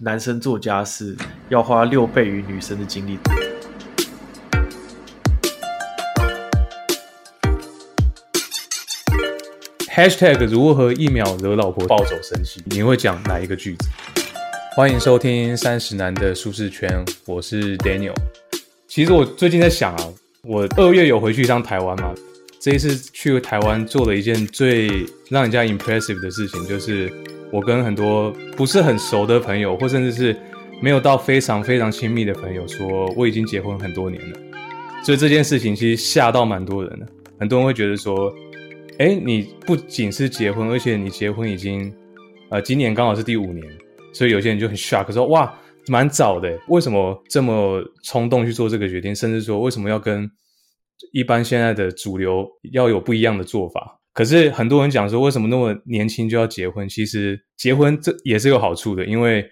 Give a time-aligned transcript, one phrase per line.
[0.00, 1.16] 男生做家事
[1.48, 3.18] 要花六倍于女生的精力。
[9.90, 12.62] #hashtag 如何一秒惹老婆暴走生气？
[12.66, 13.88] 你会讲哪一个句子？
[14.76, 18.14] 欢迎收听三十男的舒适圈，我是 Daniel。
[18.86, 20.08] 其实我最近在想啊，
[20.42, 22.14] 我二月有回去一趟台湾嘛，
[22.60, 24.88] 这一次去台湾做了一件最
[25.28, 27.12] 让人家 impressive 的事情，就是
[27.52, 30.36] 我跟很多不是很熟的朋友，或甚至是
[30.82, 34.38] 没有到非常非常亲密的朋友，说我已经结婚很多年了。
[35.04, 37.06] 所以这件事情其实吓到蛮多人的，
[37.38, 38.34] 很多人会觉得说。
[38.98, 41.94] 哎，你不仅是结婚，而且你结婚已经，
[42.50, 43.64] 呃，今年刚好是第五年，
[44.12, 45.54] 所以有些人就很 shock，说哇，
[45.86, 49.14] 蛮早的，为什么这么冲动去做这个决定？
[49.14, 50.28] 甚至说为什么要跟
[51.12, 54.00] 一般现在的主流要有不一样的做法？
[54.12, 56.88] 可是很多人讲说，为什么那么年轻就要结婚？
[56.88, 59.48] 其实结婚这也是有好处的，因为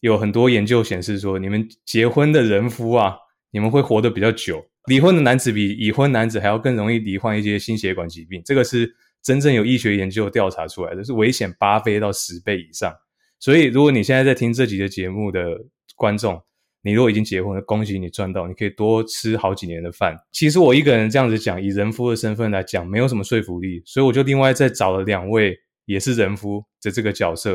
[0.00, 3.16] 有很多研究显示说，你们结婚的人夫啊，
[3.50, 4.62] 你们会活得比较久。
[4.86, 8.90] 离婚的男子比已婚男子还要更容易罹患一些心血管疾病，这个是
[9.22, 12.92] 真正有医学研究调查出来的，是危险八倍到十倍以上。
[13.38, 15.58] 所以，如果你现在在听这集的节目的
[15.96, 16.42] 观众，
[16.82, 20.16] 你如果已经结婚了，恭喜你赚到，你可以多吃好几年的饭。
[20.32, 27.52] 其实我一个人这样子讲，以人夫的身份来讲，没有什么说服力，所以我就另外再找了两位也是人夫的这个角色，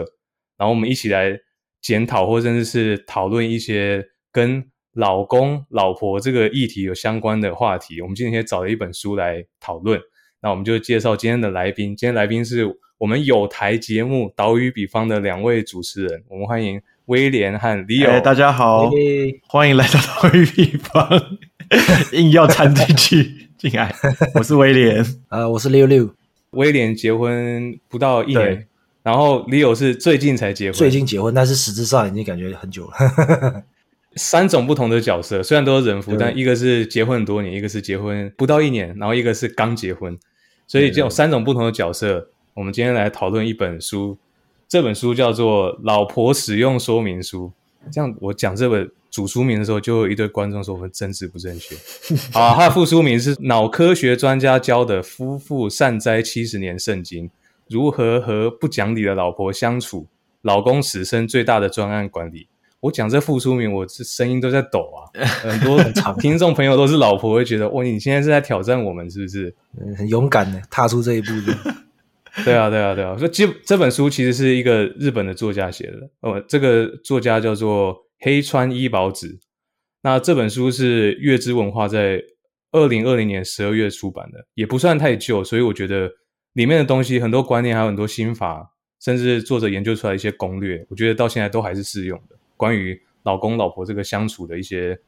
[0.57, 1.37] 然后我们一起来
[1.81, 4.69] 检讨或甚至是讨论一些跟。
[4.97, 9.99] 老公、老婆这个议题有相关的话题，我们今天也找了一本书来讨论。
[10.41, 11.87] 那我们就介绍今天的来宾。
[11.97, 12.65] 今天来宾是
[12.97, 18.19] 我们有台节目《岛屿比方》的两位主持人，我们欢迎威廉和李友。
[18.21, 18.89] 大家好，
[19.47, 21.07] 欢迎来到《岛屿比方》，
[22.17, 23.93] 硬要掺进去进来。
[24.33, 26.09] 我是威廉， 呃，我是六六。
[26.51, 28.65] 威廉结婚不到一年，
[29.03, 33.63] 然后李友是最近才结婚，最近结婚，但是实质上已经感觉很久了。
[34.17, 40.17] 三种不同的角色，虽然都是人夫，但一个是结婚很多年，一个是结婚不到一年，然后一个是刚结婚，
[40.65, 44.17] 所以就有三种不同的角色，我们今天来讨论一本书，
[44.75, 47.49] 这本书叫做《老婆使用说明书》。
[47.93, 51.73] 这样我讲这本主书名的时候，就有一堆观众说我们政治不正确。
[52.37, 57.31] 啊，它的副书名是脑科学专家教的夫妇善哉七十年圣经，
[57.69, 60.07] 如何和不讲理的老婆相处，
[60.41, 62.49] 老公此生最大的专案管理。
[62.81, 65.07] 我讲这副书名，我这声音都在抖啊！
[65.41, 65.81] 很多
[66.19, 69.55] 听众朋友都是老婆，会觉得哇，你现在是在挑战我们，是不是？
[69.97, 71.75] 很勇敢的踏出这一步的。
[72.43, 73.17] 对啊，对啊，对啊！
[73.17, 79.39] 说这这本书其实是一个日本的作家写的，哦，这个作家叫做黑川一保子。
[80.01, 82.21] 那这本书是月之文化在
[82.71, 86.11] 二零二零年十二月出版的，也不算太旧，所以我觉得
[86.53, 88.69] 里面的东西很多观念，还有很多心法，
[88.99, 92.35] 甚至作者研究出来一些攻略，我觉得到现在都还是适用的。
[92.57, 94.99] 关于老公老婆这个相处的一些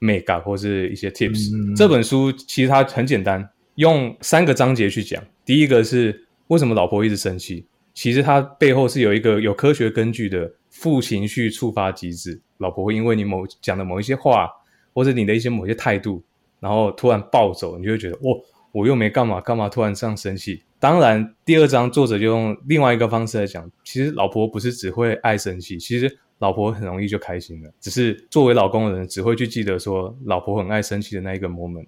[0.00, 5.22] 美感或是一些 tips，这本书其实它很简单，用三个章节去讲。
[5.44, 12.40] 第一个是为什么老婆一直生气，其实它背后是有一个有科学根据的负情绪触发机制。
[12.58, 14.48] 老婆会因为你某讲的某一些话，
[14.92, 16.22] 或者你的一些某些态度，
[16.60, 18.40] 然后突然暴走，你就会觉得，哦，
[18.72, 20.62] 我又没干嘛，干嘛突然这样生气？
[20.78, 26.18] 当然，第二章作者就用另外一个方式来讲，其实老婆不是只会爱生气，其实。
[26.40, 31.86] 老婆很容易就开心了，只是作为老公的人只会去记得说老婆很爱生气的那一个 moment，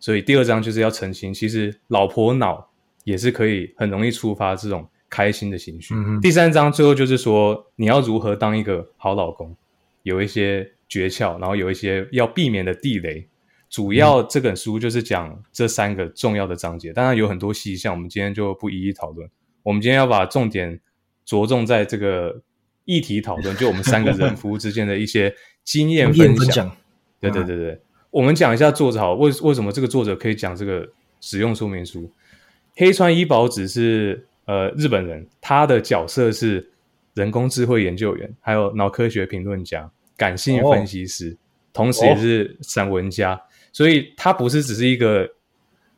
[0.00, 2.68] 所以第二章就是要澄清，其实老婆脑
[3.06, 5.94] 也是可以很容易触发这种开心的情绪。
[6.20, 9.56] 第三章最后就是说你要如何当一个好老公，
[10.02, 13.26] 有一些诀窍，然后有一些要避免的地雷。
[13.70, 19.30] 主要这本书就是讲这三个重要的章节，当然有很多细项，我们今天就不一一讨论。
[19.62, 20.80] 我们今天要把重点
[21.24, 22.42] 着重在这个。
[22.88, 25.34] 议题讨论，就我们三个人服务之间的一些
[25.64, 26.70] 经验分享。
[27.18, 27.80] 对对对对，
[28.12, 30.88] 我们讲一下作者好，为为什么这个作者可以讲这个
[31.20, 32.08] 使用说明书？
[32.76, 36.70] 黑川一保只是呃日本人，他的角色是
[37.14, 41.36] 人工智慧研究员，还有脑科学评论家、感性分析师，
[41.72, 43.40] 同时也是散文家，
[43.72, 45.28] 所以他不是只是一个。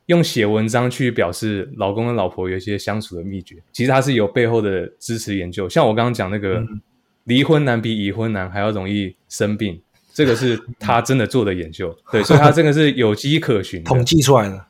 [0.08, 5.68] 用写文章去表示老公跟老婆有一些相处的秘诀，其实他是有背后的支持研究。
[5.68, 6.64] 像我刚刚讲那个
[7.24, 9.78] 离婚男比已婚男还要容易生病，
[10.14, 11.94] 这个是他真的做的研究。
[12.10, 14.64] 对，所以他这个是有迹可循， 统计出来的。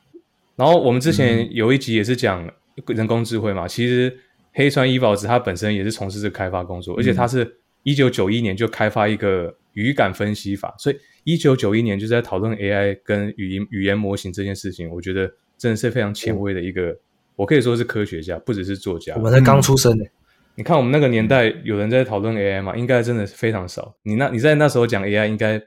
[0.59, 2.45] 然后我们之前有一集也是讲
[2.87, 4.13] 人工智慧嘛，其实
[4.51, 10.97] 黑川一保子他本身也是从事这个开发工作，而且他是一九九一年就开发一个语感分析法，所以。
[11.25, 16.97] 一九九一年就在讨论 AI 跟语音语言模型这件事情，我觉得真的是非常前卫的一个，
[17.35, 19.13] 我可以说是科学家，不只是作家。
[19.15, 20.03] 我们才刚出生呢，
[20.55, 22.75] 你看我们那个年代有人在讨论 AI 吗？
[22.75, 23.93] 应该真的是非常少。
[24.01, 25.61] 你那你在那时候讲 AI，应该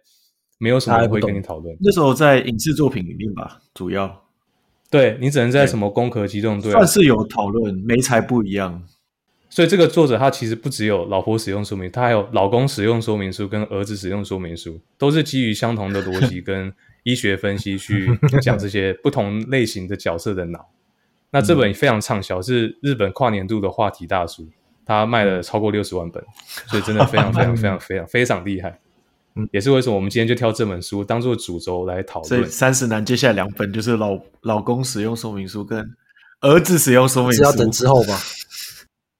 [0.58, 1.76] 没有什么人会跟你讨论。
[1.80, 4.21] 那时候在影视作品里面吧，主要
[4.92, 8.80] 对你只能在什么攻壳机动队、啊算，是有讨论，没才不一样。
[9.48, 16.72] 所以这个作者他其实不只有老婆使用说明，他还有老公使用说明书跟儿子使用说明书，都是基于相同的逻辑跟
[17.04, 18.08] 医学分析去
[18.42, 20.68] 讲这些不同类型的角色的脑。
[21.30, 24.46] 那这本非常畅销，是日本跨年度的话题大书，
[24.84, 26.22] 它卖了超过六十万本，
[26.66, 28.78] 所以真的非常非常非常非常非常厉害。
[29.34, 32.52] 嗯也是为什么我们今天就挑这本书当做主轴来讨所以论。
[32.52, 35.84] 三十难接下来两本就是老老公使用说明书跟
[36.40, 38.18] 儿子使用说明书，是要等之后吧？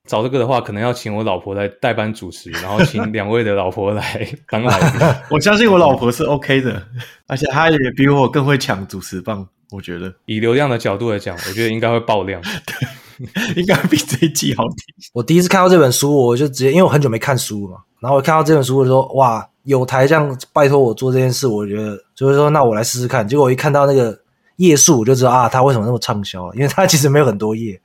[0.09, 5.01] 找这个的话，可能要请我老婆来代班主持，然后请两位的老婆来当来宾。
[5.31, 6.83] 我相信我老婆是 OK 的，
[7.29, 12.43] 而且她也比我更会抢主持棒，我觉得以流量的角度来讲，我觉得应该会爆量。
[13.55, 14.77] 应该比这一季好听。
[15.13, 23.27] 我第一次看到这本书，我就直接因为我很久没看书嘛，然后我看到这本书，我就说哇，有台这样拜托我做这件事，我觉得就是说那我来试试看。
[23.27, 24.19] 结果我一看到那个
[24.57, 27.81] 页数，我就知道啊，他为什么那么畅销啊，因为他其实没有很多页。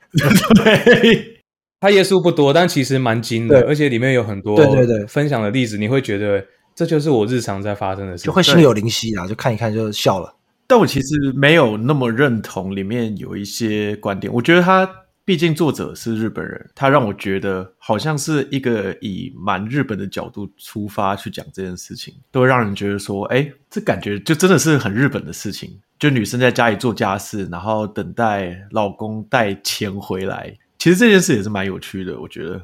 [0.56, 1.42] 对，
[1.80, 6.44] 它页数不多，但其实蛮精的，而且里面有很多对对对分享的例子，你会觉得
[6.74, 8.26] 这就是我日常在发生的事情。
[8.26, 10.34] 就会心有灵犀啊，就看一看就笑了。
[10.66, 14.32] 但我其实没有那么认同里面有一些观点。
[14.32, 14.88] 我觉得他
[15.28, 25.78] 毕竟作者是日本人，他让我觉得好像是一个以蛮日本的角度出发去讲这件事情，都会让人觉得说，哎，这感觉就真的是很日本的事情。
[25.98, 30.56] 就女生在家里做家事，然后等待老公带钱回来。
[30.78, 32.62] 其实这件事也是蛮有趣的，我觉得。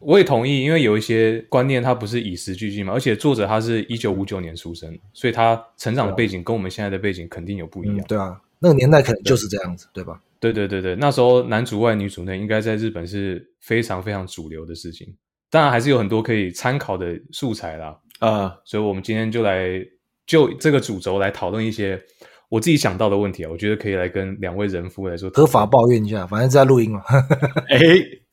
[0.00, 7.98] 我也同意，因为有一些观念它不是与时俱进嘛，而且作者他是一九五九年出生，所以他成长的背景跟我们现在的背景肯定有不一样。
[7.98, 10.18] 嗯，对啊，那个年代可能就是这样子，对吧？
[10.40, 15.06] 对对对对，那时候男主外女主内应该在日本是非常非常主流的事情，
[15.50, 17.96] 当然还是有很多可以参考的素材啦。
[18.20, 19.68] 啊，所以我们今天就来
[20.26, 22.00] 就这个主轴来讨论一些
[22.48, 27.02] 我自己想到的问题啊，我觉得可以来跟两位人夫来说合法抱怨一下，反正在录音嘛。
[27.68, 27.78] 哎，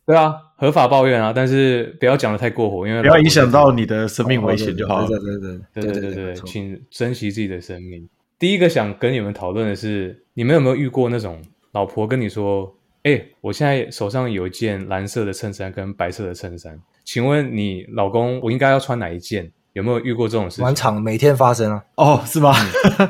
[0.06, 5.08] 对啊，合法抱怨啊，但是不要讲的太过火，因为不要影响到你的生命危险就好了。
[5.08, 5.38] 对对
[5.74, 8.08] 对对对对，请珍惜自己的生命。
[8.38, 11.42] 第一个想跟你们讨论的是，你们有没有遇过那种？
[11.76, 12.74] 老婆跟你说
[13.04, 19.52] ：“哎、我现在手上有一件蓝色的衬衫跟白色的衬衫，请问你老公我应该要穿哪一件？
[19.74, 20.64] 有没有遇过这种事情？
[20.64, 21.84] 满场，每天发生啊。
[21.98, 22.54] 哦，是吗？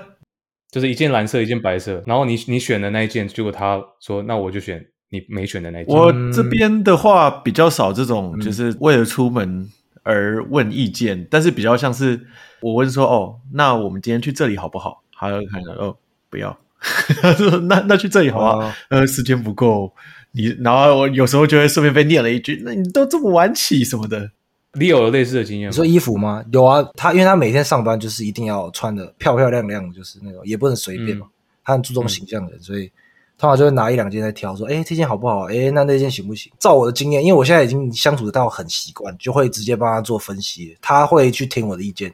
[0.72, 5.96] 就是一件蓝色，一件白色，然后你你选的那一件，结果他说那我就选你没选的那一件。
[5.96, 9.70] 我这边的话比较少这种，就是为了出门
[10.02, 12.20] 而问意见，但是比较像是
[12.62, 15.04] 我问说，哦，那我们今天去这里好不好？
[15.14, 15.96] 他就看着，哦，
[16.32, 16.58] 不要。
[17.22, 18.60] 他说，那那去这里好不好？
[18.60, 19.92] 哦呃，时间不够。
[20.32, 24.32] 你，然后我有时候就会顺便被念了一句，那你都这么晚起什么的。
[24.74, 25.70] 你有类似的经验？
[25.70, 26.44] 你说衣服吗？
[26.52, 31.28] 有啊，他因为他每天上班就是一定要穿的漂漂亮亮，就是那种也不能随便嘛。
[31.64, 32.92] 他很注重形象的人，所以
[33.38, 35.44] 通常就会拿一两件在挑，说，哎，这件好不好？
[35.50, 36.52] 哎，那那件行不行？
[36.60, 42.14] 照我的经验，因为我现在已经相处的到很习惯，就会直接帮他做分析，他会去听我的意见。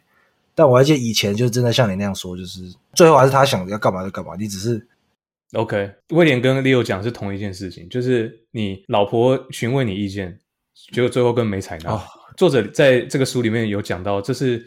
[0.61, 2.61] 但我还记得以前就真的像你那样说，就是
[2.93, 4.87] 最后还是他想要干嘛就干嘛，你只是
[5.53, 10.39] OK，威廉跟 Leo 讲是同一件事情，就是你老婆询问你意见，
[10.93, 11.93] 结果最后跟没采纳。
[11.93, 12.01] 哦
[12.37, 14.65] 作者在这个书里面有讲到，这是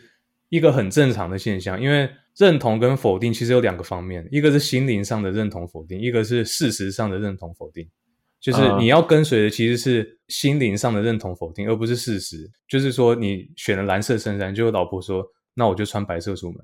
[0.51, 7.89] 一个很正常的现象，因为认同跟否定其实有两个方面，一个是心灵上的认同否定，一个是事实上的认同否定。
[8.39, 12.49] 就是啊你要跟随的其实是心灵上的认同否定，而不是事实。
[12.69, 16.61] 就是说，你选了蓝色衬衫，结果老婆说：“那我就穿白色出门。”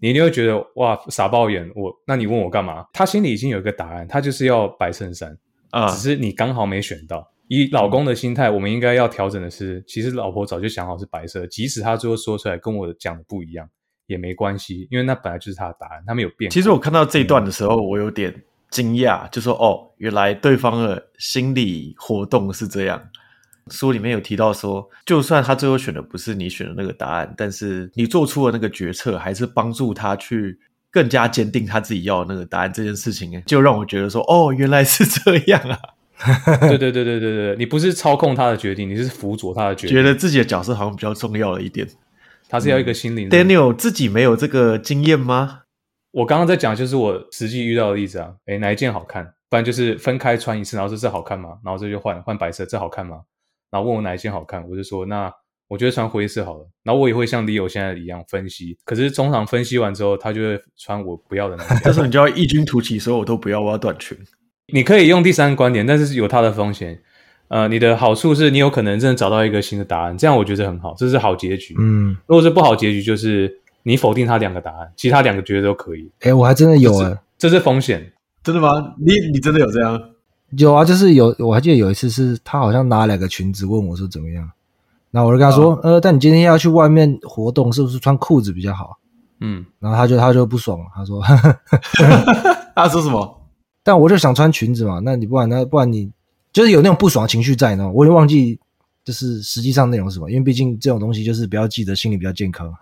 [0.00, 2.84] 你一定会觉得哇傻爆眼，我那你问我干嘛？
[2.92, 5.34] 他心里已经有一个答案，他就是要白衬衫，
[5.70, 7.26] 啊只是你刚好没选到。
[7.48, 13.66] 以老公的心态，我们应该要调整的是，其实老婆早就想好是白色，即使他最后说出来跟我讲的不一样
[14.06, 16.50] 也没关系，因为那本来就是他的答案，他没有变。
[16.50, 18.34] 其实我看到这一段的时候，我有点
[18.70, 23.00] 惊讶，就说哦，原来对方的心理活动是这样。
[23.70, 30.58] 书里面有提到说，就算他最后选的不是你选的那个答案，但是你做出的那个决策，还是帮助他去
[30.90, 32.72] 更加坚定他自己要的那个答案。
[32.72, 35.78] 这件事情，就让我觉得说，哦，原来是这样啊！
[36.68, 39.96] 对对对对对对，你不是操控他的决定，你是辅佐他的决定。
[39.96, 41.86] 觉得自己的角色好像比较重要了一点。
[42.48, 43.28] 他是要一个心灵。
[43.28, 45.62] Daniel 自己没有这个经验吗？
[46.12, 49.34] 我刚刚在讲就是我实际遇到的例子啊，诶，哪一件好看？
[49.48, 51.58] 不然就是分开穿一次，然后说这好看吗？
[51.64, 53.22] 然后这就换换白色，这好看吗？
[53.70, 55.32] 然后问我哪一件好看，我就说那
[55.68, 56.68] 我觉得穿灰色好了。
[56.82, 61.78] 然后我也会像 Leo 现在一样分析，可是通常分析完之后，他就会穿我不要的那件。
[61.84, 64.16] 这时候你就要异军突起，所以我都不要，我要短裙。
[64.72, 67.00] 你可以用第三个观点，但是有它的风险。
[67.48, 71.74] 呃，你的好处是你有可能真的找到一个新的答案，这样我觉得很好，这是好结局。
[71.78, 78.12] 嗯，如果是不好结局，就是你否定他两个答案，其他两个觉得都可以，哎，我还真的有哎，这是风险。
[78.42, 78.94] 真的吗？
[78.98, 80.00] 你你真的有这样？
[80.58, 84.50] 有啊，就是有，我还记得有一次是他好像拿两个裙子问我说怎么样，
[85.10, 88.98] 然后我就跟他说，呃，但你今天要去外面活动，是不是穿裤子比较好？
[89.40, 91.22] 嗯，然后他就他就不爽了，他说，
[92.74, 93.40] 他说什么？
[93.82, 96.10] 但我就想穿裙子嘛，那你不然那不然你
[96.52, 98.58] 就是有那种不爽情绪在呢，我也忘记
[99.04, 102.72] 就是实际上内容是什么，因为毕竟这种东西就是不要记得，心里比较健康。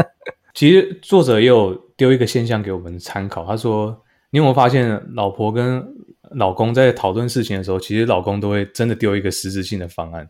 [0.52, 3.96] 其实作者也有丢一个现象给我们参考，他说，
[4.30, 5.82] 你有没有发现老婆跟
[6.30, 10.28] 老公在讨论事情的时候，其实老公都会真的丢一个实质性的方案，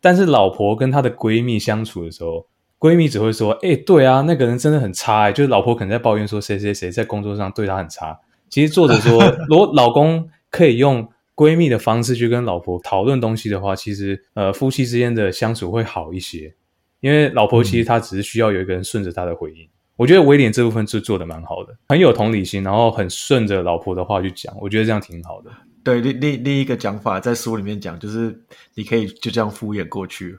[0.00, 2.46] 但是老婆跟她的闺蜜相处的时候，
[2.78, 8.18] 闺蜜只会说：“哎，对啊，那个人真的很差。”哎，就是老婆可能在抱怨说谁谁谁在工作上对她很差。
[8.50, 16.54] 其实作者说， 如果老公可以用闺蜜的方式去跟老婆讨论东西的话，其实呃夫妻之间的相处会好一些，
[17.00, 19.68] 因为老婆其实她只是需要有一个人顺着她的回应。
[19.96, 25.50] 我觉得威廉这部分是做的蛮好的，很有同理心，然后很顺着老婆的话去讲，我觉得这样挺好的。
[25.84, 28.36] 对，另另另一个讲法在书里面讲，就是
[28.74, 30.36] 你可以就这样敷衍过去，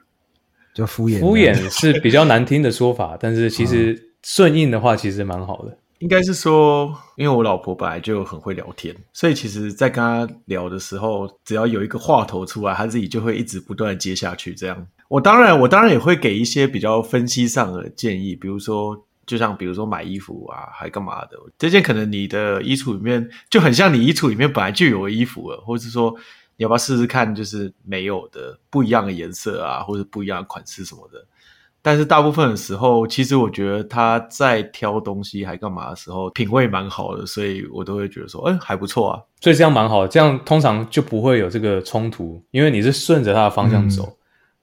[0.74, 1.20] 就敷衍。
[1.20, 5.78] 敷衍是比较难听的说法，但是其实顺应的话，其实蛮好的。
[6.00, 14.54] 应该是说，因为我老婆本来就很会聊天，所以其实在跟她聊的时候，只要有一个话头出来，她自己就会一直不断的接下去。
[14.54, 19.05] 这样，我当然我当然也会给一些比较分析上的建议，比如说。
[19.26, 21.36] 就像比如说买衣服啊，还干嘛的？
[21.58, 26.14] 这件可能你的衣橱里面就很像你衣橱里面本来就有的衣服了，或者是说
[26.56, 31.26] 你要不要试试看，就是没有的不一样的颜色啊，或者不一样的款式什么的。
[31.82, 39.22] 但是大部分的时候，其实我觉得他在挑东西还干嘛的时候，品味蛮好的，所以我都会觉得说，嗯，还不错啊。
[39.40, 44.15] 所以这样蛮好的，这样通常就不会有这个冲突，因为你是顺着他的方向走。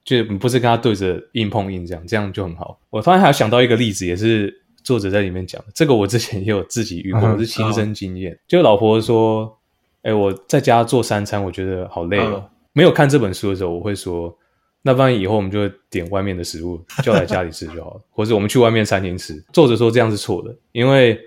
[0.04, 2.78] 就你不是跟他对着硬碰硬这样，这样就很好。
[2.90, 5.68] 我突然还想到一个例子，也是作者在里面讲的。
[5.74, 8.38] 这个我之前也有自己遇过，我是亲身经验。
[8.46, 9.56] 就老婆说
[10.02, 12.44] ：“哎，我在家做三餐，我觉得好累哦。”
[12.74, 14.36] 没有看这本书的时候，我会说
[14.82, 21.18] ：“那不然以后我们就点外面的食物，叫来家里吃就好了， 或者我们去外面餐厅吃。”作者说这样是错的，因为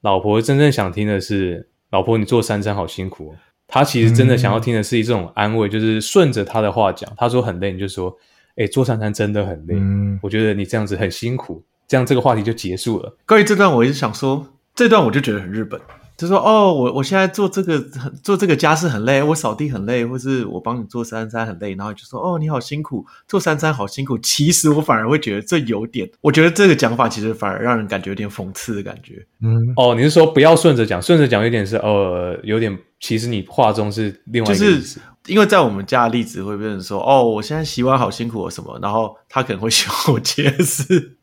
[0.00, 3.34] 老婆真正想听的是：“老婆，你做三餐好辛苦哦。”
[3.72, 7.10] 他其实真的想要听的是一种安慰，就是顺着他的话讲。
[7.16, 8.14] 他说很累，你就说
[8.54, 9.74] ：“哎，做三餐真的很累。”
[10.20, 13.16] 我觉得你这样子很辛苦，这样这个话题就结束了。
[13.26, 15.80] 关于这段，我一直想说，这段我就觉得很日本。
[16.18, 17.80] 就说哦，我我现在做这个
[18.22, 24.18] 做这个家事很累，我扫地很累，或是我帮你做三餐很累，然后就说哦，你好辛苦，做三餐好辛苦。
[24.18, 29.26] 其实我反而会觉得这有点，我觉得这个讲法其实反而让人感觉有点讽刺的感觉。
[29.40, 34.98] 嗯，哦，你是说不要顺着讲，顺着讲有点是呃，有点其实你话中是另外一个意思。
[35.26, 41.18] 因为在我们家的例子会变成说哦，我现在洗碗好辛苦什么，然后他可能会希望我解释。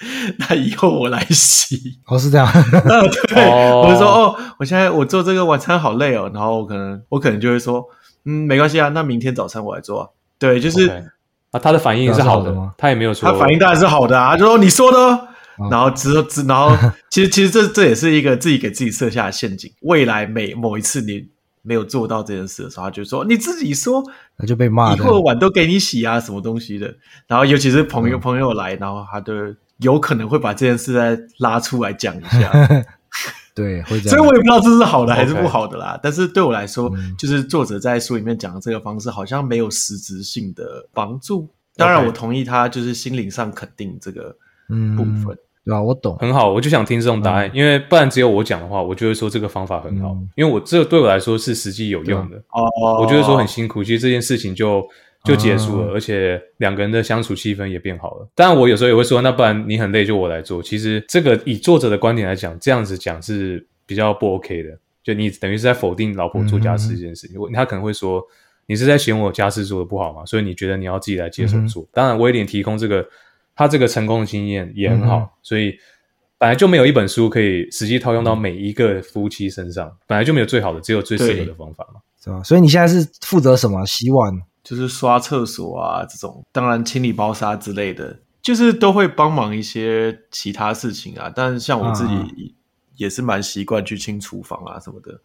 [0.38, 2.46] 那以后我来洗哦，是这样。
[3.28, 7.84] 对，我就说哦，我现在我做这个晚餐好累哦，然后我可能我可能就会说，
[8.24, 10.00] 嗯，没关系啊，那明天早餐我来做。
[10.00, 10.08] 啊。
[10.38, 10.88] 对，就是
[11.50, 12.74] 啊，他的反应也是好的吗？
[12.78, 15.27] 他也没有说，他反应当然是好的啊，就说你说的，
[15.70, 16.76] 然后之后之然后
[17.10, 19.72] 其实其实这这也是一个自己给自己设下的陷阱。
[19.82, 21.28] 未来每某一次你
[21.62, 24.02] 没有做到这件事的时候，他就说你自己说，
[24.36, 26.94] 那就被骂，以后碗都给你洗啊，什么东西的。
[27.26, 29.32] 然后尤其是朋友朋友来，然后他就。
[29.80, 32.50] 有可能会把这件事再拉出来讲一下，
[33.54, 34.16] 对，会这样。
[34.16, 35.96] 所以我也不知道这是好的还是不好的啦。
[36.02, 41.48] 但是对我来说，就是作者在书里面讲的这个方式，好像没有实质性的帮助。
[41.76, 44.34] 当然，我同意他就是心灵上肯定这个
[44.96, 45.38] 部分，
[45.68, 45.82] 对吧？
[45.82, 46.50] 我懂，很好。
[46.50, 52.36] 我就想听这种答案，因为不然只有我讲的话，我就会说这个方法很好，因为我这对我来说是实际有用的。
[52.52, 54.88] 哦，我觉得说很辛苦，其实这件事情就。
[55.24, 58.28] 就结束了，而且两个人的相处气氛也变好了。
[58.36, 60.62] 当然，我有时候也会说，那不然你很累，就我来做。
[60.62, 64.70] 其实这个以作者的观点来讲，这样子讲是比较不 OK 的。
[65.02, 67.36] 就你等于是在否定老婆做家事这件事情。
[67.52, 68.22] 他可能会说，
[68.66, 70.24] 你是在嫌我家事做的不好嘛？
[70.24, 71.84] 所以你觉得你要自己来接手做。
[71.92, 73.04] 当然，威廉提供这个
[73.58, 75.36] 他这个成功的经验也很好。
[75.42, 75.76] 所以
[76.38, 82.40] 本来就没有一本书可以实际套用到每一个夫妻身上，本来就没有最好的，只有最适合的方法嘛，是吧？
[82.44, 83.84] 所以你现在是负责什么？
[83.84, 84.32] 洗碗。
[84.62, 91.32] 就是刷厕所啊，这种当然清理包沙之类的，就是都会帮忙一些其他事情啊。
[91.34, 92.54] 但是像我自己
[92.96, 95.18] 也是蛮习惯去清厨房啊什么的。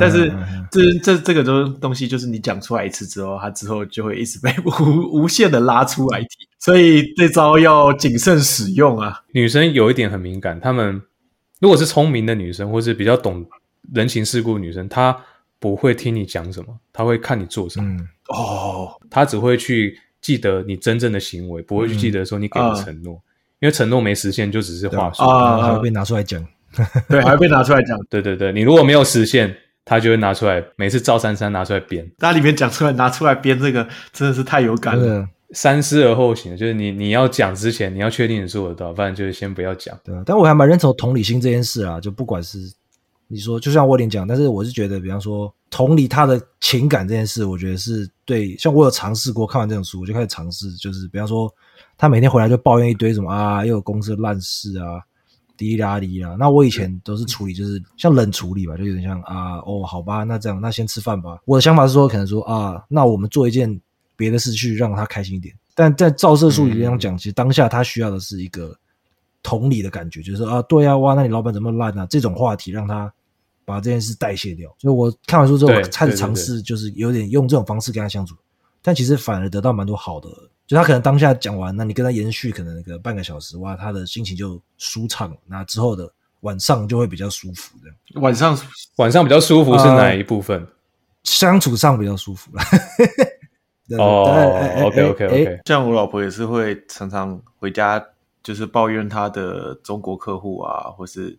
[0.00, 0.32] 但是
[0.70, 9.22] 这这这个东东西，就是你讲出来一次之后，它之后就会一直被无无限的拉出来提，所以这招要谨慎使用啊。
[9.32, 11.00] 女生有一点很敏感，她们
[11.60, 13.46] 如果是聪明的女生，或是比较懂
[13.94, 15.16] 人情世故的女生，她
[15.60, 17.96] 不会听你讲什么，她会看你做什么。
[18.28, 23.14] 哦，她只会去记得你真正的行为，不会去记得说你给的承诺，
[23.60, 25.22] 因为承诺没实现就只是话术。
[25.22, 26.44] 啊然后还会被拿出来讲。
[27.08, 27.98] 对，还会被拿出来讲。
[28.10, 35.28] 对对对，你如果没有实现，他就会拿出来，每次赵珊珊拿出来编，那里面讲出来拿出来编这个，真的是太有感了。
[35.52, 39.98] 三思而后行，就是你你要讲之前，你要确定你做得到，不然就是先不要讲。
[40.04, 42.58] 对啊，但我还蛮认同同理心这件事啊，就不管是
[43.28, 48.54] 你说，就像我有点讲，但是我是觉得，比方说同理他的情感这件事，我觉得是对。
[48.58, 51.50] 像我有尝试过，看完这种书，我就开始尝试，就是比方说
[51.96, 55.00] 他每天回来就抱怨一堆什么啊，又有公司的烂事啊，
[55.58, 56.36] 滴啦滴啦。
[56.38, 61.38] 那我以前都是处理，就是像冷处理吧，就有点像啊，哦，好吧，那这样，那先吃饭吧。
[61.44, 63.78] 我的想法是说，可能说啊，那我们做一件
[64.16, 65.54] 别的事去让他开心一点。
[65.74, 68.74] 但在照射术里这样讲，其实当下他需要的是一个
[69.42, 72.06] 同理的感觉，就是说啊，对啊，哇，那你老板怎么烂啊？
[72.06, 73.12] 这种话题让他
[73.64, 74.74] 把这件事代谢掉。
[74.78, 78.34] 所以我看完书之后，我开始尝试，就是有点用这种方式跟他相处，
[78.80, 80.28] 但其实反而得到蛮多好的。
[80.68, 85.36] 就他可能当下讲完，那你跟他延续可能那个半个小时，哇，他的心情就舒畅了。
[85.46, 88.56] 那之后的晚上就会比较舒服，这样晚上
[88.96, 90.64] 晚上比较舒服是哪一部分？
[91.24, 92.62] 相处上比较舒服了。
[93.88, 98.04] 对哦对哎哎哎 OK，OK，OK 哎像我老婆也是会常常回家，
[98.42, 101.38] 就是抱怨她的中国客户啊，或是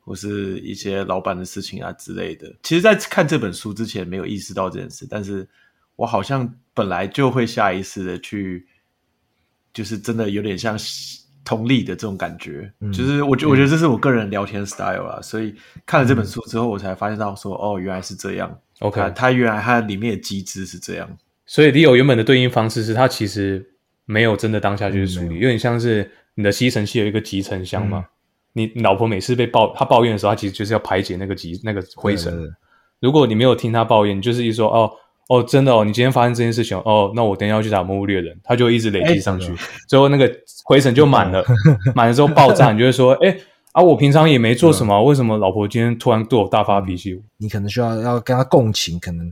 [0.00, 2.52] 或是一些老板的事情啊之类的。
[2.64, 5.48] 其实，在看这本书之前没有意识到这件事，但是
[5.94, 8.66] 我好像本来就会下意识的去，
[9.72, 10.78] 就是真的有点像
[11.42, 12.70] 同理的这种感觉。
[12.80, 15.54] 嗯就是我觉我觉得这是我个人聊天 style 啊，所以
[15.86, 18.54] 看了这本书之后，我才发现到说，哦，原来是这样。
[18.80, 21.08] OK 它它原来它里面的机制是这样。
[21.46, 23.66] 所以 Leo 原本的对应方式是它其实
[24.04, 28.04] 没有真的当下去处理，有有点像是你的吸尘器有一个集尘箱嘛，
[28.52, 32.32] 你你老婆每次被抱她抱怨的时候，她其实就是要排解那个集那个灰尘。
[32.34, 32.54] 对对对
[33.00, 34.90] 如果你没有听她抱怨，你就是一说哦
[35.28, 39.52] 哦真的哦，你今天发生这件事情哦，那我等一下要去打魔物猎人，他就一直累积上去，
[39.88, 40.30] 最后那个
[40.64, 41.44] 灰尘就满了，
[41.94, 43.36] 满了之后爆炸，你就会说哎。
[43.72, 47.20] 啊，我平常也没做什么，为什么老婆今天突然对我大发脾气？
[47.36, 49.30] 你可能需要要跟他共情，可能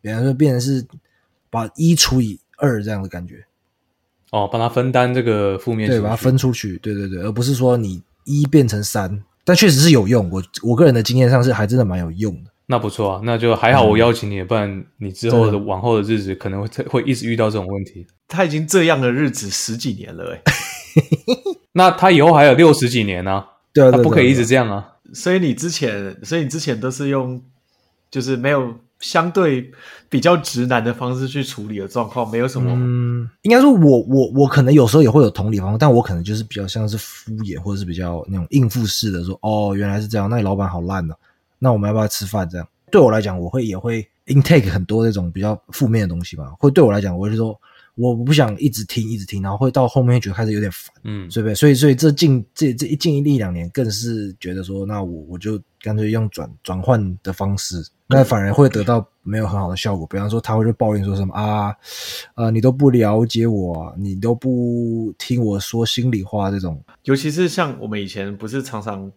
[0.00, 0.82] 比方说变成是
[1.50, 3.44] 把一除以二这样的感觉，
[4.30, 10.30] 哦，帮他分担这个负面情对，绪，把它分出去，对对对，而不是说你一变成三，但确实是有用。
[10.30, 12.50] 我我个人的经验上是还真的蛮有用的。
[12.70, 18.06] 那不错啊，那就还好我邀请你，不然你之后的往后的日子可能会会一直遇到这种问题。
[18.28, 20.42] 他已经这样的日子十几年了、欸，
[21.72, 24.86] 那他以后还有六十几年呢、对啊，他不可以一直对这样啊。
[25.14, 27.42] 所以你之前，所以你之前都是用
[28.10, 29.70] 就是没有相对
[30.10, 32.70] 比较直男的方式去处理的状况，没有什么。
[32.76, 41.14] 嗯，应该说我我我可能有时候也会有同理方式，但我可能就是比较像是敷衍，或者是比较那种应付式的说，哦，原来是这样，那你老板好烂哦，
[41.58, 42.48] 那我们要不要吃饭？
[42.48, 46.52] 这样对我来讲，我会也会 intake 很多那种比较负面的东西吧。
[46.58, 47.58] 会对我来讲，我就说
[47.96, 50.94] 我不想一直听一直听，然后会到后面觉得开始有点烦。
[51.04, 51.54] 嗯，对不对？
[51.54, 60.06] 所以所以这近这这一近一两年，更是觉得说，那我我就干脆用转转换的方式，那反而会得到没有很好的效果。
[60.06, 61.74] 比方说，他会就抱怨说什么啊，
[62.36, 66.82] 呃，你都不了解我啊，你都不听我说心里话这种。
[67.02, 69.10] 尤其是像我们以前不是常常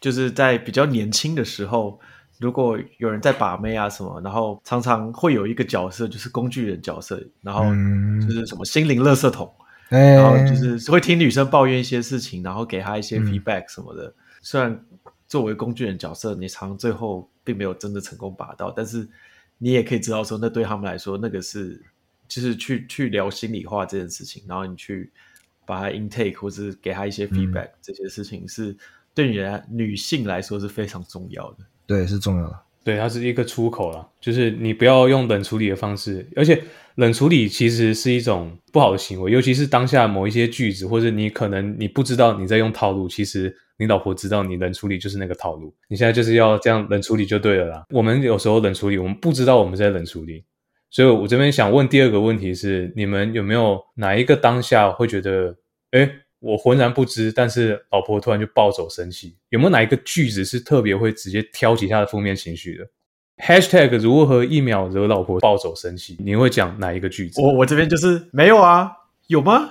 [0.00, 1.98] 就是在比较年轻的时候，
[2.38, 8.20] 如果有人在把妹啊什么，然后常常会有一个角色就是工具人角色，然后嗯。
[8.20, 9.52] 就是什么心灵垃圾桶，
[9.90, 13.24] 哎，然后就是会听女生抱怨一些事情，然后给她一些嗯。
[13.26, 14.12] feedback 什么的。
[14.42, 14.84] 虽然
[15.28, 19.06] 作为工具人角色，你常最后并没有真的成功把到，但是
[19.58, 21.82] 你也可以知道说，那对他们来说，那个是
[22.28, 25.10] 就是去去聊心里话这件事情，然后你去
[25.64, 28.76] 把它 intake 或是给他一些 feedback，、这些事情是
[29.16, 31.56] 对女人女性来说是非常重要的。
[31.86, 32.60] 对是重要的。
[32.84, 36.62] 对，它是一个出口了，就是你不要用冷处理的方式，而且
[36.94, 47.84] 冷处理其实是一种不好的行为，尤其是当下某一些句子，或者你可能你不知道你在用套路，其实你老婆知道你冷处理就是那个套路，你现在就是要这样冷处理就对了啦。
[47.90, 50.44] 我们有时候冷处理，我们不知道我们在冷处理，
[50.90, 55.56] 所以我这边想问第二个问题是，你们有没有哪一个当下会觉得，
[55.90, 56.08] 哎？
[56.46, 62.86] 我浑然不知，但是老婆突然就暴走生气，有没有哪一个句子是特别会直接挑起她的负面情绪的
[63.38, 66.16] ？Hashtag 如何一秒惹老婆暴走生气？
[66.20, 67.40] 你会讲哪一个句子？
[67.40, 68.92] 我我这边就是没有啊，
[69.26, 69.70] 有吗？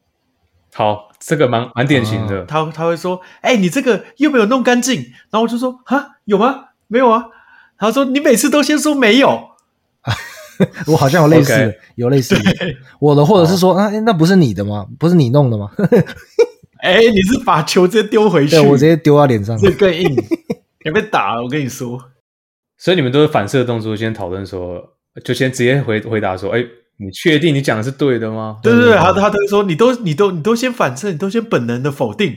[0.72, 2.44] 好，这个蛮蛮典型的。
[2.44, 6.66] 他他会说，哎、你这个又没有弄干净，然后我就说，哈，有吗？
[6.86, 7.26] 没有啊。
[7.78, 9.50] 他说你每次都先说没有，
[10.86, 12.50] 我好像有类似有类似的，
[13.00, 14.86] 我的或者是说啊，诶那不是你的吗？
[14.98, 15.70] 不是你弄的吗？
[16.82, 19.56] 哎、你是把球直接丢回去，对我直接丢到脸上。
[19.58, 20.08] 这更硬，
[20.84, 21.98] 你被打了，我跟你说。
[22.78, 24.82] 所以你们都是反射动作，先讨论说，
[25.24, 26.62] 就先直接回回答说：“哎，
[26.98, 32.36] 你确定你讲的是对的吗？”对对对，他他都说你都你都你都先反射，你都先本能的否定。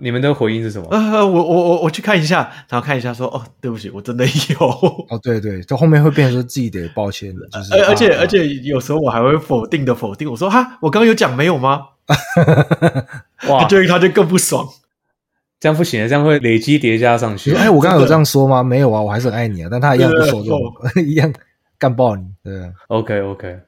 [0.00, 0.88] 你们的回应是什么？
[0.90, 4.66] 呃，我我我我去看一下，然后看一下说：“哦，对不起，我真的有。
[5.10, 11.82] ”哦，对对，到后面会变成说自己得抱歉，就是而而且而且有时候我还会否定的否定，我说：“哈，我刚刚有讲没有吗？”
[13.48, 14.66] 哇，对他就更不爽。
[15.60, 17.52] 这样不行，这样会累积叠加上去。
[17.52, 18.62] 哎，我刚刚有这样说吗？
[18.62, 20.60] 没有啊，我还是很爱你啊，但他一样不受用，
[21.04, 21.32] 一样
[21.78, 22.24] 干爆你。
[22.44, 22.54] 对
[22.86, 23.58] ，OK OK，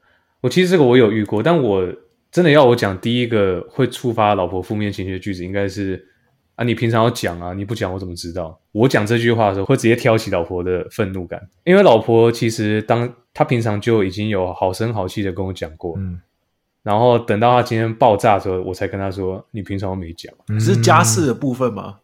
[0.40, 1.84] 我其实这个我有遇过，但我
[2.30, 6.06] 真的要我讲第一个会触发老婆负面情绪的句子，应该是
[6.60, 8.60] 啊，你平常要讲啊，你不讲我怎么知道？
[8.72, 16.20] 我讲这句话的时候，会直接挑起老婆的愤怒感，因为老婆其实当她平常就已经有好声好气的跟我讲过，嗯。
[16.82, 21.96] 然后等到她今天爆炸的时候，我才跟她说：“你平常都没讲，是家事的部分吗？”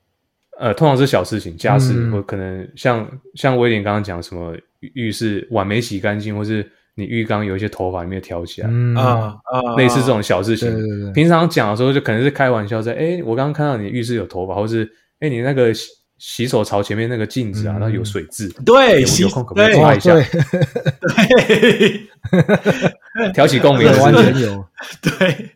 [0.58, 8.68] 呃，通常是小事情，家事或可能像像威廉刚刚讲什么浴室碗没洗干净，或是你浴缸有一些头发没有挑起来
[9.00, 11.12] 啊啊，类似这种小事情。
[11.12, 20.14] 平常讲的时候就可能是开玩笑，在哎，我刚刚看到你浴室有头发，或是哎，你那个洗洗手槽前面那个镜子啊，那有水渍，对，有空可不可以擦一下？
[20.14, 22.00] 对。
[23.32, 24.64] 挑起共鸣，完全有。
[25.00, 25.50] 对，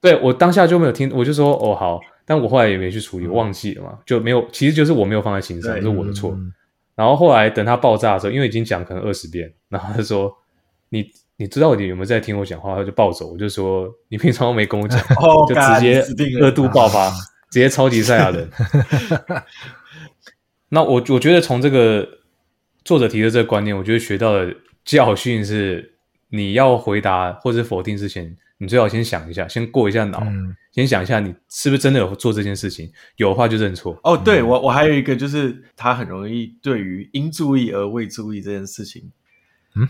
[0.00, 4.46] 对我当下就没有听，我就说哦好，但我后来也没去处理，忘记了嘛，就没有。
[4.52, 6.36] 其实就是我没有放在心上，是我的错。
[6.94, 10.32] 然后后来等他爆炸的时候，因为已经讲可能二十遍，然后他说
[10.94, 12.76] 你你知道你有没有在听我讲话？
[12.76, 15.00] 他就暴走，我就说你平常都没跟我讲，
[15.48, 16.00] 就直接
[16.38, 17.10] 热度爆发，
[17.50, 18.48] 直接超级赛亚人。
[20.70, 22.08] 那我我觉得从这个
[22.84, 24.54] 作者提的这个观念，我觉得学到的
[24.84, 25.90] 教训是。
[26.30, 30.20] 你要回答或者否定之前，你最好先想一下，先过一下脑，
[30.72, 33.96] 先想一下你是不是真的有做这件事情，有的话就认错。
[34.02, 39.12] 哦，对我我还有一个就是他很容易对于应注意而未注意这件事情，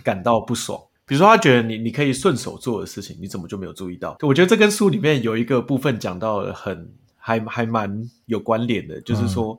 [0.03, 0.79] 感到不爽。
[1.07, 4.17] 比如说他觉得你你可以顺手做的事情，你怎么就没有注意到？
[4.23, 9.59] 我觉得这跟书里面有一个部分讲到很还还蛮有关联的，就是说。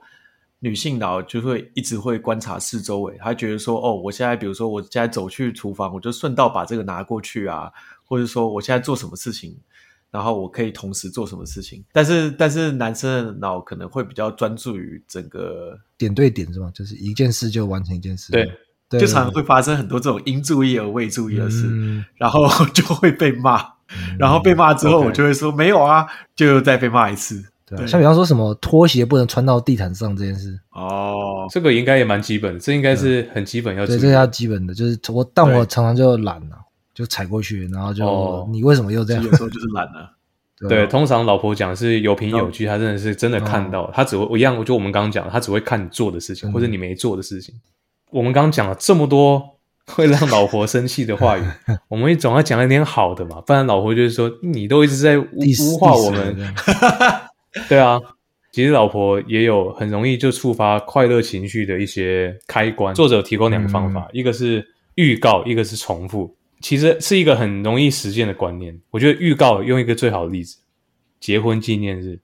[0.60, 7.72] 女性脑就会一直会观察四周围，她觉得说，哦，我现在比如说我现在走去厨房，我就顺道把这个拿过去啊，
[8.04, 9.56] 或者说我现在做什么事情，
[10.10, 11.84] 然后我可以同时做什么事情。
[11.92, 16.72] 但是，但是男生的脑可能会比较专注于整个点对点是吗？
[16.74, 18.32] 就是一件事就完成一件事。
[18.32, 18.52] 对，
[18.90, 21.68] 就常常会发生很多这种应注意而未注意的事，
[22.16, 23.64] 然后就会被骂，
[24.20, 27.44] 然后被骂之后，我就会说没有啊，就再被骂一次。
[27.68, 33.88] 对，像比方说什么拖鞋不能穿到地毯上这件事，哦，这个应该也蛮基本，这应该是很基本要。
[33.88, 36.56] 对，这要基本的，就是我，但我常常就懒了，
[36.94, 39.24] 就踩过去，然后就你为什么又这样？
[39.24, 40.12] 有时候就是懒 了。
[40.70, 47.56] 对，通常老婆讲是有凭有据，她真的是真的看到，她只会我一样，就我们刚刚讲，她只会看你做的事情或者你没做的事情。
[48.12, 51.44] 我们刚刚讲了这么多 会让老婆生气的话语，
[51.90, 56.54] 我们总要讲一点好的嘛，不然老婆就是说你都一直在污化我们。
[57.70, 58.00] 对啊，
[58.52, 62.94] 其实老婆也有很容易就触发快乐情绪的一些开关。
[62.96, 64.66] 作者提供两个方法，一个是
[64.96, 66.36] 预告，一个是重复。
[66.62, 68.80] 其实是一个很容易实践的观念。
[68.90, 70.58] 我觉得预告用一个最好的例子，
[71.20, 72.20] 结婚纪念日。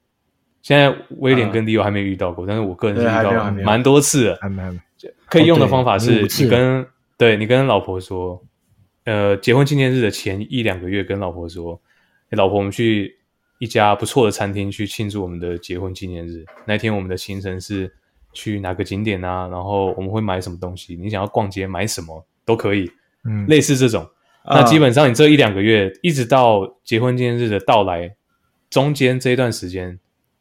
[0.64, 4.40] 现在威廉跟 Leo 还没遇到过，但是我个人是遇到蛮多次的。
[5.32, 6.86] 可以用的方法是你跟
[7.18, 8.46] 对你跟老婆说，
[9.06, 11.82] 呃，结婚纪念日的前一两个月跟老婆说，
[12.30, 13.18] 老婆，我们去。
[13.62, 16.44] 一家不错的餐厅去庆祝我们的结婚纪念日。
[16.66, 17.94] 那天我们的行程是
[18.34, 19.48] 去哪个景点啊？
[19.50, 20.96] 然后我们会买什么东西？
[20.96, 22.90] 你想要逛街买什么都可以，
[23.24, 24.10] 嗯，类似这种。
[24.44, 28.16] 那基本上你这一两个月，一直到结婚纪念日的到来
[28.72, 30.00] 中间这一段时间，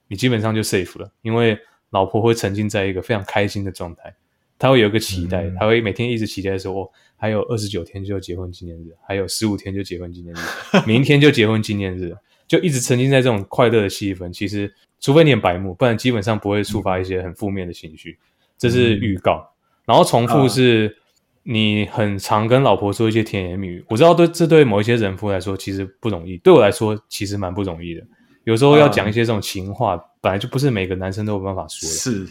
[0.08, 1.58] 你基本上就 safe 了，因为
[1.90, 4.14] 老婆会沉浸在一个非常开心的状态，
[4.60, 10.38] 她会有一个期待，他会每天一直期待说，哦，还有二十九天就结婚纪念日，还有十五天就结婚纪念日，
[10.86, 12.14] 明天就结婚纪念日。
[12.50, 18.18] 就一直沉浸在这种快乐的气氛，其实除非你很白目，不然基本上不会触发一些很负面的情绪。
[18.58, 19.48] 这是预告，
[19.86, 20.96] 然后重复是
[21.44, 23.84] 你很常跟老婆说一些甜言蜜语。
[23.88, 28.02] 我知道对这对某一些人夫来说其实不容易，对我来说其实蛮不容易的。
[28.42, 31.94] 有时候要讲一些这种情话，本来就不是每个男生都有办法说的。
[31.94, 32.26] 是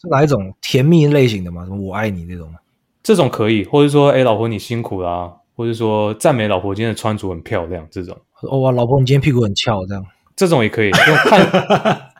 [0.00, 1.64] 是哪一种甜蜜类型的吗？
[1.64, 2.52] 什么我爱你这种？
[3.02, 8.16] 这种可以，或者说哎，老婆你辛苦啦，或者说赞美老婆今天的穿着很漂亮这种。
[8.42, 12.10] 哇，老婆，你今天屁股很翘，这样这种也可以看。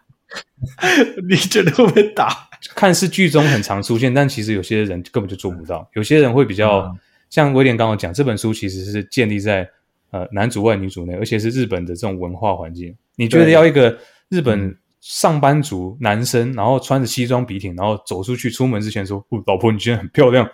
[1.27, 2.29] 你觉得会不会打？
[2.75, 5.89] 看似剧中很常出现，但其实有些人根本就做不到。
[5.95, 6.95] 有些人会比较
[7.31, 9.67] 像威廉刚刚讲，这本书其实是建立在
[10.11, 12.95] 呃男主外女主内，而且是日本的这种文化环境。
[13.17, 13.97] 你觉得要一个
[14.29, 20.49] 日本上班族男生，然后穿着西装笔挺，然后走出去出门之前说：“老婆，你今天很漂亮。”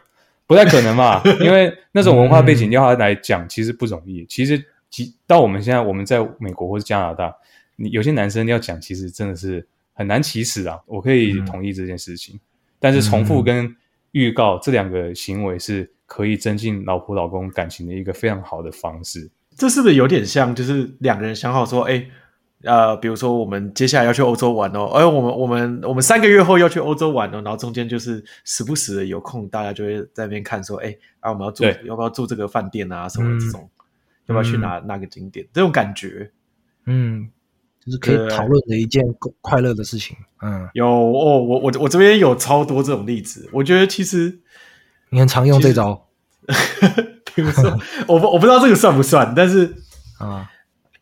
[0.47, 1.21] 不太可能吧？
[1.43, 4.25] 因为那种文化背景要他来讲，其实不容易。
[4.29, 7.35] 其实，其到我们现在我们在美国或是加拿大，
[7.75, 10.79] 你有些男生要讲，其实真的是很难启齿啊。
[10.87, 12.39] 我可以同意这件事情，
[12.79, 13.75] 但是重复跟
[14.13, 19.29] 预告这两个行为是可以增进老婆老公感情的一个非常好的方式。
[19.57, 22.07] 这是不是有点像，就是两个人想好说，哎？
[22.67, 33.71] 呃，比如说我们接下来要去欧洲玩哦，哎，我们我们我们三个月后要去欧洲玩哦，然后中间就是时不时的有空，大家就会在那边看说，哎，啊，我们要住要不要住这个饭店啊，什么这种，
[34.27, 35.47] 要不要去哪哪个景点？
[35.53, 36.31] 这种感觉，
[36.87, 37.31] 嗯，
[37.85, 39.03] 就是可以讨论的一件
[39.41, 40.17] 快乐的事情。
[40.43, 44.41] 嗯，有哦，我我我这边有超多这种例子，我觉得其实
[45.11, 46.09] 你很常用这招，
[47.35, 49.73] 比如说，我不我不知道这个算不算，但是
[50.19, 50.51] 啊。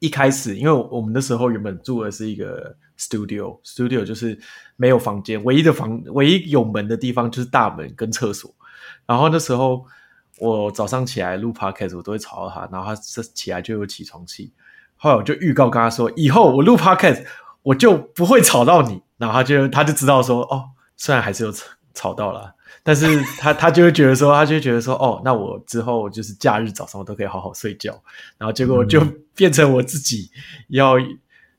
[0.05, 4.39] 一开始，因为我们那时候原本住的是一个 studio，studio 就是
[4.77, 8.55] 没有房间，唯一的房唯一有门的地方就是大门跟厕所。
[9.07, 9.85] 然后那时候
[10.39, 14.53] 我早上起来录 podcast，我都会吵到他，然后他起来就有起床气。
[14.97, 17.25] 后来我就预告跟他说，以后我录 podcast
[17.63, 19.03] 我就不会吵到你。
[19.17, 21.65] 然后他就他就知道说，哦，虽然还是有吵
[21.95, 22.55] 吵到了。
[22.87, 23.07] 但是
[23.39, 27.99] 他他就会觉得说，他就会觉得说，哦，那我之后就是假日早上我都可以好好睡觉，
[28.37, 29.01] 然后结果就
[29.35, 30.31] 变成我自己
[30.69, 30.97] 要，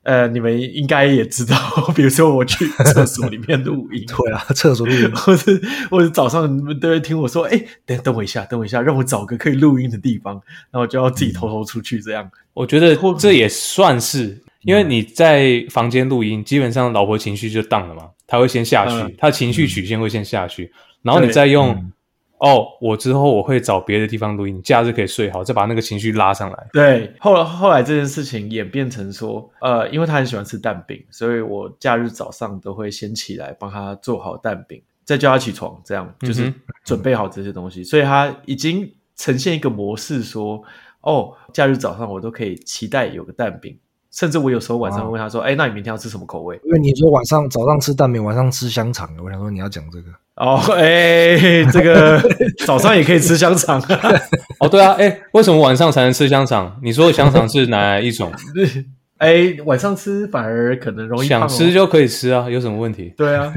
[0.04, 1.56] 呃，你们应该也知道，
[1.96, 5.52] 比如说我去厕所里面录音， 对啊，厕所录音， 或者
[5.90, 12.30] 或者早上你们都会听我说，哎，等等我一下，等我一下，让我找个可以录音的地方，然后就要自己偷偷出去这样。
[12.54, 20.72] 我觉得这也算是，因为你在房间录音，基本上老婆情绪就荡了嘛，他会先下去，他情绪曲线会先下去。
[21.06, 21.92] 然后你再用
[22.38, 26.66] 哦，我之后我会找别的地方录音，假日可以睡好，再把那个情绪拉上来。
[26.72, 36.52] 对，后后来这件事情演变成说，呃，因为他很喜欢吃蛋饼，所以我假日早上都会先起来帮他做好蛋饼，再叫他起床，这样就是
[36.84, 37.82] 准备好这些东西。
[37.82, 40.62] 所以他已经呈现一个模式，说
[41.00, 43.78] 哦，假日早上我都可以期待有个蛋饼。
[44.18, 50.58] 甚至我有时候晚上问他说：“哎，那你明天要吃什么口味？”因为你说晚上早上吃蛋饼，晚上吃香肠，我想说你要讲这个哦。
[50.74, 52.18] 哎，这个
[52.66, 53.78] 早上也可以吃香肠
[54.58, 54.68] 哦。
[54.68, 56.80] 对啊，哎，为什么晚上才能吃香肠？
[56.82, 58.32] 你说的香肠是哪一种？
[59.18, 63.12] 哎，晚上吃反而可能容易想吃就可以吃啊，有什么问题？
[63.18, 63.52] 对啊。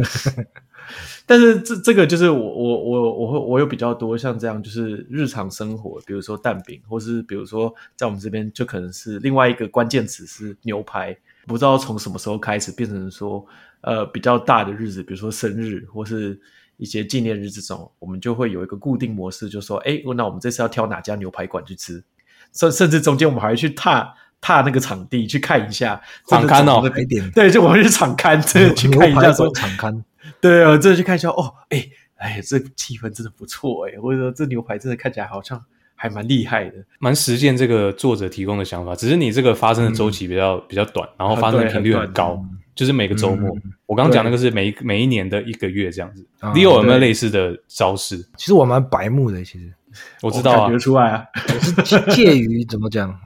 [1.29, 11.15] 但是这这个就是我我我我会我有比较多像这样就是日常生活，比如说蛋饼，或是比如说在我们这边就可能是另外一个关键词是牛排，
[11.45, 13.45] 不知道从什么时候开始变成说
[13.81, 16.41] 呃比较大的日子，比如说生日或是
[16.77, 22.03] 一些纪念日这种，我们就会有一个固定模式，就说哎，那我们这次要挑哪家牛排馆去吃，
[22.53, 24.11] 甚甚至中间我们还会去踏
[24.41, 26.81] 踏那个场地去看一下场刊哦，
[27.35, 30.03] 对，就我们去场刊对去看一下说场刊。
[30.41, 31.85] 对啊，真的去看一下哦，哎
[32.17, 35.63] 哎，这气氛真的不错哎，或者说这牛排真的看起来好像
[35.95, 38.95] 还蛮厉害的，蛮实践这个作者提供的想法。
[38.95, 42.43] 只是你这个发生的周期比较比较短，然后发生的频率很高，
[42.75, 43.55] 就是每个周末。
[43.85, 46.25] 我刚刚讲那个是每每一年的一个月这样子。
[46.53, 48.17] 你有没有类似的招式？
[48.37, 49.73] 其实我蛮白目的，其实
[50.21, 51.25] 我知道啊，感觉出来啊，
[51.77, 53.17] 我是介于怎么讲，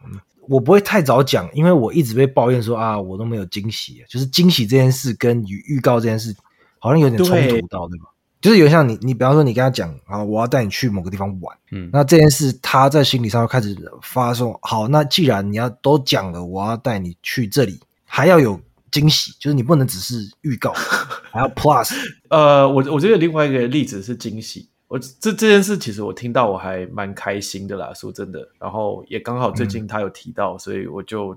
[0.47, 6.35] 我不会太早讲，因为我一直被抱怨说啊，我都没有惊喜，就是惊喜这件事跟预预告这件事。
[6.83, 8.07] 好像有点冲突到，对吧？
[8.41, 18.59] 就是有像你，你比方说你跟他讲啊，我要带你去某个地方玩，嗯，那这件事他在心理上开始发说，好，那既然你要都讲了，我要带你去这里，还要有
[18.91, 20.73] 惊喜，就是你不能只是预告，
[21.31, 21.93] 还要 plus。
[22.27, 31.33] 呃，我我觉得另外一个例子是惊喜，我这这件事其实我听到我还蛮开心的啦，说真的，然后也刚好最近他有提到，所以我就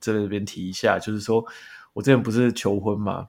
[0.00, 1.42] 在这边提一下，就是说
[1.94, 3.28] 我之前不是求婚嘛。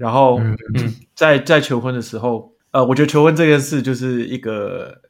[0.00, 0.40] 然后，
[1.14, 5.02] 在在求婚的时候，呃，我觉得求婚这件事就是一个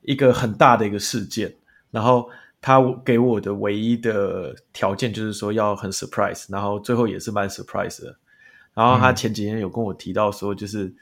[0.00, 1.54] 一个很大的一个事件。
[1.90, 2.28] 然后
[2.60, 8.16] 他给我的唯一的条件就是说要很 surprise，然后最后也是蛮 surprise 的。
[8.72, 10.94] 然后他前几天有跟我提到说，就是。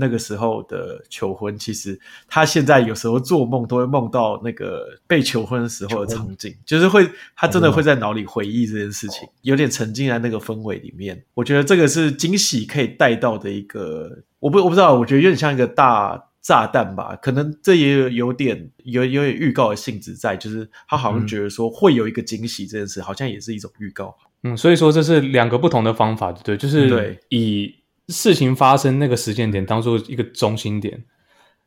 [0.00, 11.20] 那个时候的求婚，其实他现在有时候做梦都会梦到那个被求婚的时候的场景，就是会他真的会在脑里回忆这件事情，有点沉浸在那个氛围里面。
[11.34, 24.16] 我觉得这个是惊喜可以带到的一个，我不我不知道，我觉得有点像一个大炸弹吧，可能这也有点有有点预告的性质在，就是他好像觉得说会有一个惊喜这件事，好像也是一种预告。
[24.44, 27.74] 嗯，所以说这是两个不同的方法，对，就是对以。
[28.08, 31.04] 事情发生那个时间点当做一个中心点，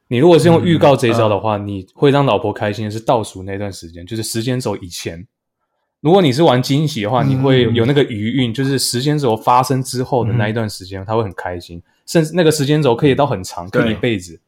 [0.07, 5.25] 你如果是用预告这一招的话，你会让老婆开心的是倒数那段时间，就是时间轴以前。
[6.01, 14.39] 如果你是玩惊喜的话，你会有那个余韵，就是时间轴发生之后的那一段时间，他会很开心，甚至那个时间轴可以到很长，可以一辈子。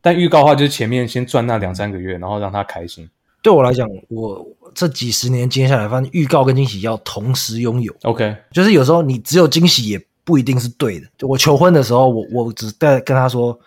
[0.00, 3.10] 但预告的话，就是前面先赚那两三个月，然后让他开心。
[3.42, 7.92] 对我来讲，我这几十年接下来，发现预告跟惊喜要同时拥有。
[8.04, 11.06] OK，就是有时候你只有惊喜也不一定是对的。
[11.18, 13.58] 就我求婚的时候，我我只在跟他说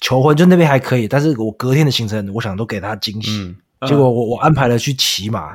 [0.00, 3.30] 求婚，就那边还可以，但是我隔天的行程，我想都给他惊喜。
[3.80, 5.54] 嗯，结果我我安排了去骑马，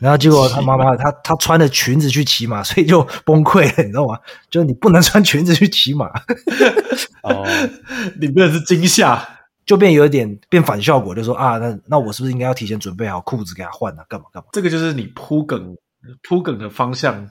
[0.00, 4.18] 然后结果 他妈妈她她穿着裙子去骑马，所以就崩溃了，你知道吗？
[4.50, 6.06] 就是你不能穿裙子去骑马，
[7.22, 7.46] 哦，
[8.20, 9.26] 你变成是惊吓，
[9.64, 14.04] 就变有一点变反效果，就说啊，那那我是不是应该要提前准备好裤子给他换啊？
[14.08, 14.48] 干嘛干嘛？
[14.52, 15.76] 这个就是你铺梗
[16.22, 17.30] 铺梗的方向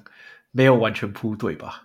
[0.51, 1.83] 没有完全铺对吧？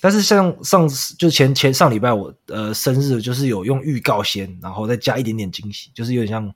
[0.00, 6.54] 但是像上次就前前上礼拜我呃生日就是有用预告先，然后再加一点点惊喜，就是有点像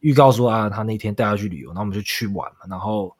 [0.00, 3.14] 预告说啊他那天带他去旅游，然后我们就去玩嘛，然后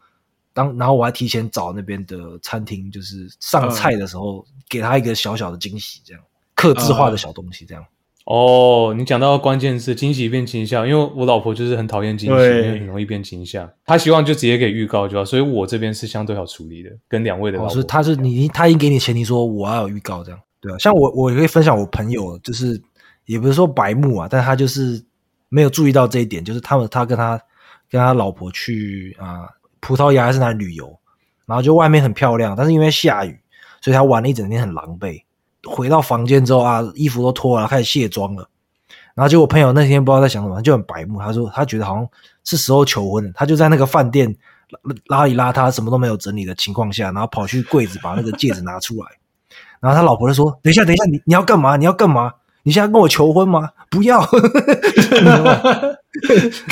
[0.53, 6.23] 当然后我还提前找那边的餐厅，就是上菜的时候、给他一个小小的惊喜，这样
[6.55, 7.85] 克制化的小东西，这样。
[8.25, 13.71] 哦，你讲到关键是惊喜变倾向，因为我老婆就是很讨厌惊喜，因为很容易变倾向。
[13.85, 17.75] 她希望就直接给预告就好，所以我这边是相对好处理的，跟两位的老哦，婆。
[17.75, 22.81] 所以他是你他已经给你前提说我要有预告这样，对啊，像我我也可以分享我朋友，就是
[23.27, 25.05] 也不是说白目啊，但他就是
[25.51, 27.39] 没有注意到这一点，就是他们他跟他
[27.91, 29.47] 跟他老婆去啊、
[29.81, 30.99] 葡萄牙还是哪里旅游，
[31.45, 33.39] 然后就外面很漂亮，但是因为下雨，
[33.83, 35.21] 所以他玩了一整天很狼狈。
[35.69, 38.49] 回到房间之后啊，衣服都脱了，开始卸妆了。
[39.15, 42.09] 然后结果朋友那天不知道在想什么，他就很白目，他说他觉得好像
[42.43, 44.35] 是时候求婚了，他就在那个饭店
[45.09, 49.07] 拉拉里邋遢、什么都没有整理的情况下，然后跑去柜子把那个戒指拿出来，
[49.81, 51.77] 然后他老婆就说：“等一下，等一下，你你要干嘛？
[51.77, 52.33] 你要干嘛？
[52.65, 53.71] 你现在跟我求婚吗？
[53.89, 54.21] 不要，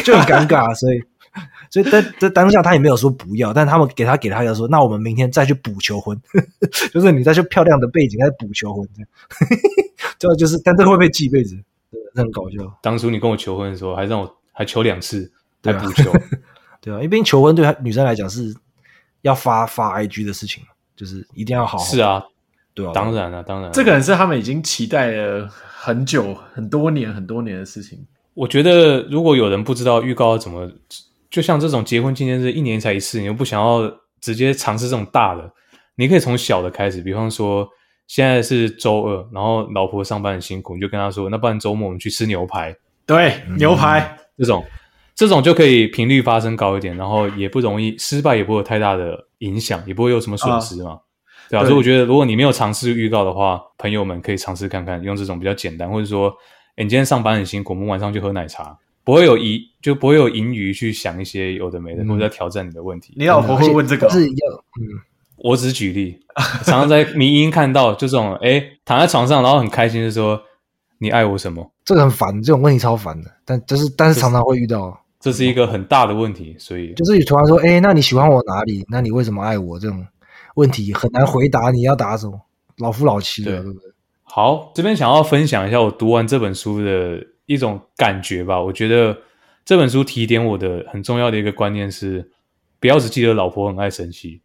[0.02, 1.02] 就很尴尬，所以。”
[1.72, 6.20] 所以在在当下他也没有说不要，但他们给他给他一个说，那我们明天再去补求婚，
[6.92, 9.08] 就是你再去漂亮的背景再补求婚，这样，
[10.18, 11.56] 这就是，但这会被记一辈子，
[12.14, 15.32] 很搞笑，当初你跟我求婚的时候，还让我还求两次，
[15.64, 16.12] 还对啊补求。
[16.82, 18.54] 对啊，因为求婚对女生来讲是
[19.22, 20.62] 要发发 IG 的事情，
[20.94, 22.22] 就是一定要好好，是，啊，
[22.74, 28.04] 对啊，当然啊，当然啊、这个人是他们已经期待了很久、很多年、很多年的事情。
[28.34, 30.70] 我觉得如果有人不知道预告要怎么，
[31.32, 33.90] 就像这种结婚纪念日一年才一次，你又不想要
[34.20, 35.50] 直接尝试这种大的，
[35.96, 37.66] 你可以从小的开始，比方说
[38.06, 44.62] 现在是周二，然后老婆上班很辛苦，你就跟她说，那不然周末我们去吃牛排，对，牛排，这种
[45.14, 51.00] 这种就可以频率发生高一点，然后也不容易失败，也不会有太大的影响，也不会有什么损失嘛。
[51.48, 51.68] 对啊，对。
[51.68, 56.28] 所以我觉得，如果你没有尝试预告的话，朋友们可以尝试看看，用这种比较简单，或者说，
[56.76, 63.14] 诶你今天上班很辛苦，我们晚上去喝奶茶，不会有疑，就不会有盈余去想一些有的没的，嗯或者在挑战你的问题。
[63.16, 64.18] 你老婆会问这个但？
[64.18, 64.34] 是要
[64.80, 64.86] 嗯，
[65.36, 66.20] 我只是举例，
[66.64, 70.40] 常常在迷音看到就这种，诶躺在床上，然后很开心的说
[70.98, 78.84] ：“你爱我什么这个很烦，这种问题超烦的，但就是但是常常会遇到，？”这是一个很大的问题，所以就是你突然说，哎，那你喜欢我哪里？
[78.88, 79.78] 那你为什么爱我？
[79.78, 80.04] 这种
[80.56, 82.40] 问题很难回答，你要答什么？
[82.78, 83.92] 老夫老妻的，对对不对？
[84.24, 88.60] 好，这边想要分享一下我读完这本书的一种感觉吧。
[88.60, 89.16] 我觉得
[89.64, 92.28] 这本书提点我的很重要的一个观念是，
[92.80, 94.40] 不要只记得老婆很爱生气，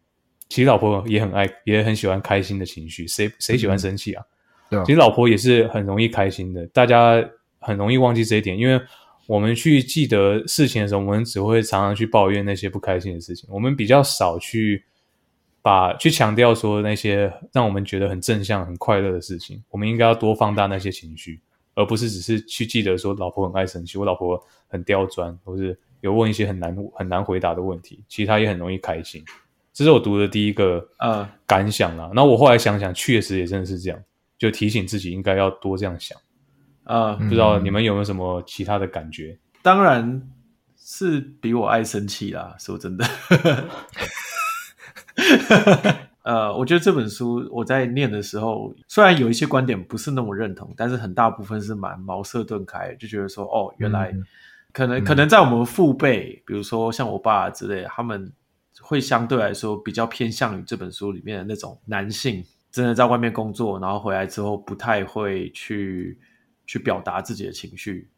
[0.48, 3.06] 其实老婆也很爱，也很喜欢开心的情绪。
[3.06, 4.22] 谁谁喜欢生气啊？
[4.70, 7.22] 对啊其实老婆也是很容易开心的，大家
[7.58, 8.80] 很容易忘记这一点，因为
[9.26, 14.84] 我们去记得事情的时候，我们只会常常去抱怨那些不开心的事情，我们比较少去
[15.60, 19.62] 把去强调说那些让我们觉得很正向、很快乐的事情。
[19.70, 21.40] 我们应该要多放大那些情绪，
[21.78, 29.24] 而不是只是去记得说老婆很爱生气，我老婆很刁钻，或是有问一些很难很难回答的问题，其实她也很容易开心。
[29.72, 32.10] 这是我读的第一个嗯感想啦。
[32.12, 34.02] 那我后来想想，确实也真的是这样，
[34.36, 36.18] 就提醒自己应该要多这样想。
[36.82, 39.38] 啊，嗯不知道你们有没有什么其他的感觉？
[39.62, 40.28] 当然
[40.76, 42.56] 是比我爱生气啦。
[42.58, 43.06] 说真的，
[46.28, 54.26] 呃，我觉得这本书我在念的时候，虽然有一些观点不是那么认同，但是很大部分是蛮茅塞顿开，就觉得说，哦，原来嗯
[54.70, 58.30] 可能、可能在我们父辈，比如说像我爸之类，他们
[58.82, 66.18] 会相对来说比较偏向于这本书里面的那种男性，真的在外面工作，然后回来之后不太会去
[66.66, 68.10] 去表达自己的情绪。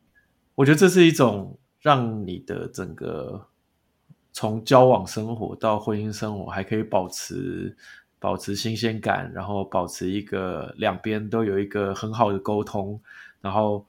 [0.57, 3.47] 我觉得这是一种让你的整个
[4.33, 7.77] 从交往生活到婚姻生活还可以保持
[8.21, 13.01] 保持新鲜感，然后保持一个两边都有一个很好的沟通，
[13.41, 13.85] 然后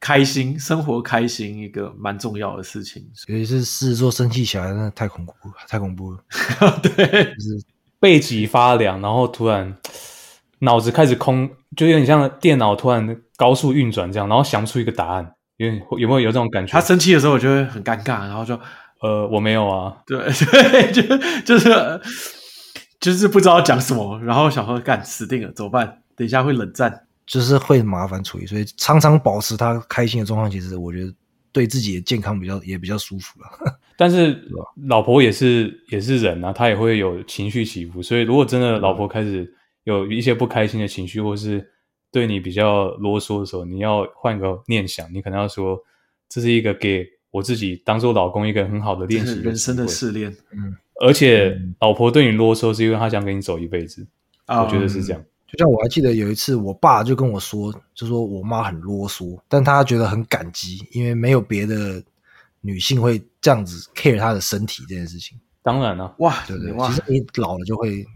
[0.00, 3.06] 开心生活开心一个蛮重要的事情。
[3.28, 6.18] 尤其是狮子座生气起来，真的太恐怖了，太恐怖了。
[6.82, 7.62] 对，就是
[8.00, 9.76] 背脊发凉，然后突然
[10.60, 16.72] 脑子开始空，就有点像电脑突然高速运转这样，然后想不出一个答案，有点有没有有这种感觉？
[16.72, 18.58] 他生气的时候，我就会很尴尬，然后就
[19.02, 21.02] 呃，我没有啊，对 对，就
[21.44, 21.68] 就是
[23.00, 26.02] 就是不知道讲什么，然后想说干死定了，怎么办？
[26.14, 31.12] 等一下会冷战，就是会麻烦处理，所以常常保持他开心的状况，其实我觉得
[31.50, 33.48] 对自己的健康比较也比较舒服了。
[33.96, 34.46] 但是
[34.86, 39.50] 老婆也是也是人啊，她也会有情绪起伏，所以如果真的老婆开始
[39.84, 41.66] 有一些不开心的情绪，或是
[42.10, 45.78] 对你比较啰嗦的时候，你要换个念想，你可能要说
[46.28, 50.30] 这是一个给我自己当做老公一个很好的练习人生的试炼。
[50.52, 54.06] 嗯，而且老婆对你啰嗦是因为她想跟你走一辈子，
[54.46, 55.22] 啊，我觉得是这样。
[55.48, 62.00] 就像我还记得有一次，我爸就跟我说，就说我妈很啰嗦，但他觉得很感激，因为没有别的
[62.60, 66.72] 女性会这样子 care 她的身体这件事情，当然了、哇，对不对？
[66.74, 66.88] 哇。
[66.88, 68.06] 其，实你老了就会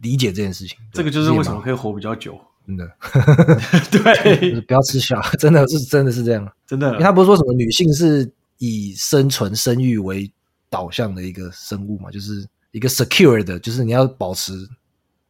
[0.00, 2.88] 理解这件事情，这个就是为什么可以以活比较久，真的，
[3.92, 4.50] 对。
[4.50, 6.50] 就，是不要吃小， 真的是真的是这样。
[6.66, 6.92] 真的。
[6.92, 10.30] 因为他不是说什么女性是以生存生育为
[10.70, 14.52] 导向的一个生物嘛，就是一个 secure 的，就是你要保持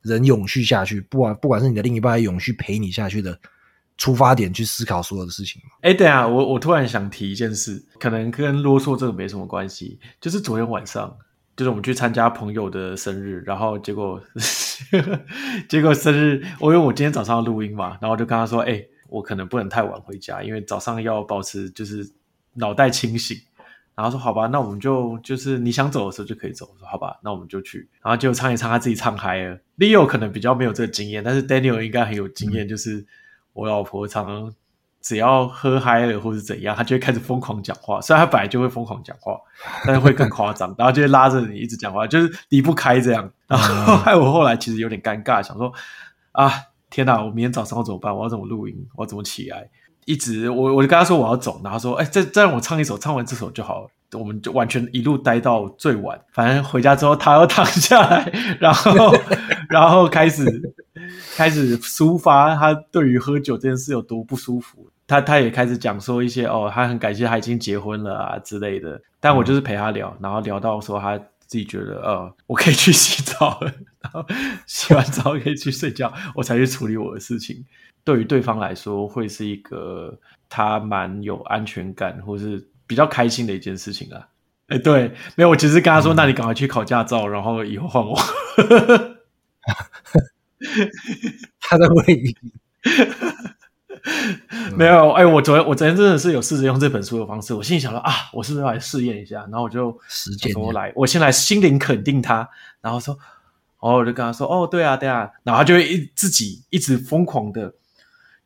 [0.03, 3.39] 人永续下去，不管不管是你的另一半还永续陪你下去的
[3.97, 5.71] 出发点去思考所有的事情嘛。
[5.81, 11.17] 哎，等一下，我我突然想提一件事，可能跟啰嗦这个没什么关系，就是昨天晚上，
[11.57, 14.23] 就是我们去参加朋友的生日，然后结果
[15.69, 22.11] 结果生日，我因为我今天早上录音嘛，然后我就跟他说，哎，我可能不能太晚回家，因为早上要保持就是
[22.55, 23.39] 脑袋清醒。
[24.01, 26.67] 然后说好吧，那我们就就是你想走的时候就可以走。
[26.73, 27.87] 我说好吧，那我们就去。
[28.03, 29.59] 然后结果唱一唱，他自己唱嗨了。
[29.77, 32.67] Leo 可能比较没有这个经验，但是 Daniel 应该很有经验。
[32.67, 33.07] 就是
[33.53, 34.55] 我老婆常常
[35.03, 38.01] 只要喝嗨了或是怎样，她就会开始疯狂讲话。
[38.01, 39.39] 虽然她本来就会疯狂讲话，
[39.85, 43.31] 但是会更夸张，然后就会拉着你一直讲话，就是离不开这样。
[43.47, 45.73] 然后 害我后来其实有点尴尬，想说
[46.33, 46.51] 啊，
[46.89, 48.17] 天哪，我明天早上要怎么办？
[48.17, 48.87] 我要怎么录音？
[48.97, 49.69] 我要怎么起来？
[50.11, 53.91] 一直我我就跟他说我要走，然后说哎，再再让我唱一首，唱完这首就好了。
[54.13, 58.91] 我们就完全一路待到最晚，反正回家之后他又躺下来，然后
[59.71, 60.45] 然后开始
[61.37, 64.85] 开始抒发他对于喝酒这件事有多不舒服。
[65.07, 69.01] 他他也开始讲说一些哦，他很感谢他已经结婚了啊之类的。
[69.21, 74.27] 但我就是陪他聊，然后聊到说他自己觉得呃，我可以去洗澡了，然后
[74.67, 77.65] 洗完澡可以去睡觉，我才去处理我的事情。
[78.05, 84.29] 对于对方来说，会是一个他蛮有安全感，或是比较开心的一件事情啊。
[84.69, 88.17] 哎，对，没有，我其实跟他说，那你赶快去考驾照，然后以后换我。
[91.61, 92.37] 他在问你
[94.77, 99.41] 没有，哎，我昨天我昨天真的是有试着用这本书的方式，我心里想说啊，我是不是要来试验一下？
[99.51, 102.49] 然后我就实践说我来，我先来心灵肯定他，
[102.81, 103.19] 然后说，
[103.79, 107.73] 哦，我就跟他说，哦，对啊，对啊，然后他就会一自己一直疯狂的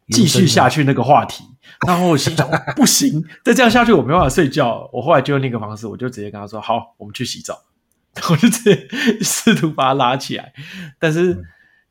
[0.09, 1.45] 继续下去那个话题，
[1.87, 4.89] 然后我心想 不行，再这样下去我没办法睡觉。
[4.93, 7.59] 我后来就用另一个方式，我就直接跟他说，好，我们去洗澡，
[8.31, 8.89] 我就直接
[9.21, 10.53] 试图把他拉起来，
[10.99, 11.43] 但是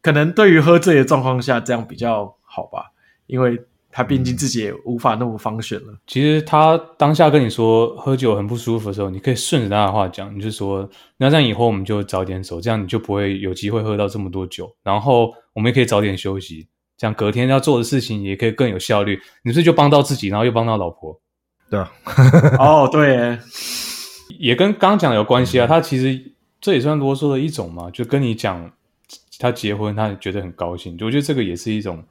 [0.02, 2.92] 可能对于喝醉的状况下，这样比较好吧。
[3.26, 3.58] 因为
[3.90, 5.98] 他毕竟自己也无法那么方选了。
[6.06, 10.88] 其实他当下跟你说喝酒很不舒服的时候，你可以顺着他的话讲，你就说
[11.18, 14.70] 那这样以后我们就早点走，这样你就不会有机会喝到这么多酒。
[14.84, 16.68] 然后我们也可以早点休息，
[17.04, 19.20] 这样隔天要做的事情也可以更有效率。
[19.44, 21.20] 你是就帮到自己，然后又帮到老婆，
[21.70, 21.92] 对啊，
[22.58, 23.40] 哦，对耶，
[24.40, 25.68] 也跟刚刚讲的有关系啊。
[25.68, 26.32] 他其实
[26.62, 28.72] 这也算啰嗦的一种嘛，就跟你讲
[29.38, 32.02] 他结婚，他觉得很高兴，我觉得这个也是一种。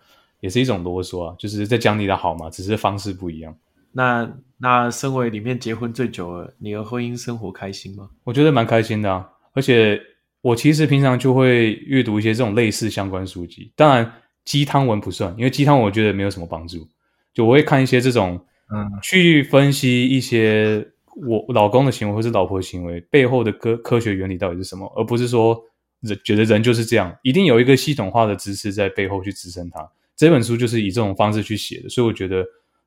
[0.40, 3.54] 也是一种啰嗦啊，就是在讲你的好嘛，只是方式不一样。
[3.92, 4.28] 那
[4.58, 8.10] 那身为里面结婚最久了，你的婚姻生活开心吗？
[8.24, 10.00] 我觉得蛮开心的啊，而且
[10.40, 14.12] 我其实平常就会阅读一些这种类似相关书籍，当然
[14.44, 16.86] 鸡汤文不算，因为鸡汤我觉得没有什么帮助。
[17.34, 20.86] 就我会看一些这种，嗯，去分析一些
[21.16, 25.62] 我老公的行为或是老婆的行为背后的科科学原理到底是什么，而不是说
[26.00, 29.90] 人觉得人就是这样，一定有一个系统化的知识在背后去支撑它。
[30.16, 32.44] 这本书就是以这种方式去写的，所以我觉得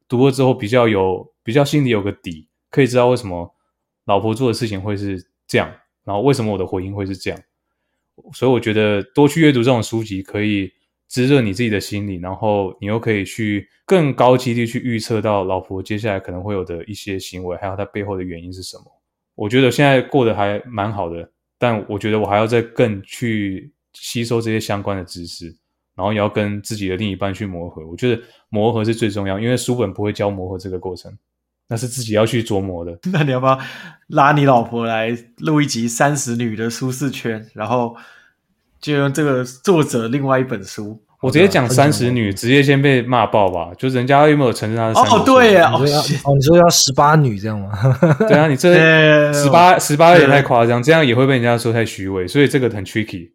[0.07, 3.53] 读了之后比较有比较心里有个底，可以知道为什么
[4.05, 5.71] 老婆做的事情会是这样，
[6.03, 7.39] 然后为什么我的回应会是这样。
[8.31, 10.71] 所以我觉得多去阅读这种书籍，可以
[11.07, 18.83] 滋润你自己的心理，然后你又可以去更高几率去预测到老婆接下来可能会有的一些行为，还有她背后的原因是什么。
[19.35, 25.55] 我觉得现在过得还蛮好的，但我觉得我还要再更去吸收这些相关的知识。
[25.97, 31.17] 然后也要跟自己的另一半去磨合，我觉得磨合是最重要，因为书本不会教磨合这个过程，
[31.69, 32.99] 那是自己要去琢磨的。
[33.13, 33.57] 那你要不要
[34.07, 37.95] 拉你老婆来录一集《三十女的舒适圈》，然后
[38.81, 43.71] 就用这个作者另外一本书，我直接讲三十女，直接先被骂爆吧？
[43.77, 45.15] 就人家有没有承认她是三十？
[45.15, 47.71] 哦，对呀，哦你说要十八女这样吗？
[48.27, 53.31] 对啊，你这对十八十八也对太夸张，这样也会被人家说太虚伪，所以这个很 tricky。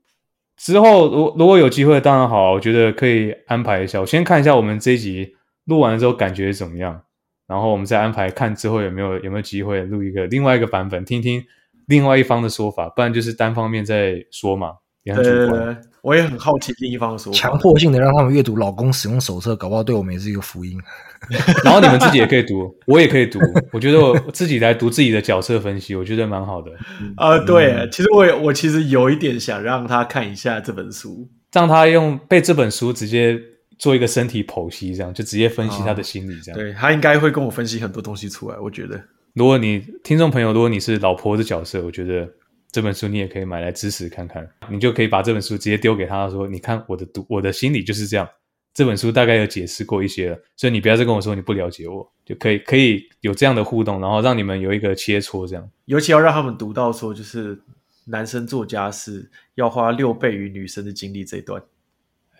[0.57, 3.99] 之后如如果有机会，当然好，我觉得可以安排一下。
[3.99, 5.34] 我先看一下我们这一集
[5.64, 7.01] 录完了之后感觉怎么样，
[7.49, 11.43] 然后我们再安排看之后有没有有没有机会录一个另外一个版本，听听
[11.86, 14.74] 另外一方的说法，不然就是单方面在说嘛，
[15.05, 15.64] 也很对对主观。
[15.74, 17.38] 对，我也很好奇另一方的说法。
[17.38, 20.80] 强迫性的让他们阅读老公使用手册，搞不好对我们也是一个福音。
[21.64, 23.38] 然后你们自己也可以读，我也可以读。
[23.72, 26.70] 我觉得我自己来读自己的角色分析，我觉得蛮好的，
[27.18, 31.28] 呃，嗯对，其实我也我其实有一点想让他看一下这本书。
[31.53, 33.36] 让他用被这本书直接
[33.76, 36.59] 做一个身体剖析，这样就直接分析他的心理，这样。
[36.59, 38.98] 对他应该会跟我分析很多东西出来，我觉得。
[39.34, 42.28] 如果你听众朋友，如果你是老婆的角色，我觉得
[42.73, 48.29] 这本书你也可以买来支持看看，你就可以把这本书直接丢给他说：“你看我的读我的心理就是这样。”
[48.73, 55.68] 这本书大概有解释过一些了，所以你不要再跟我说你不了解我，就可以可以有这样的互动，然后让你们有一个切磋，这样。
[55.87, 57.61] 尤其要让他们读到说，就是
[58.05, 61.61] 男生做家事要花六倍于女生的精力这一段。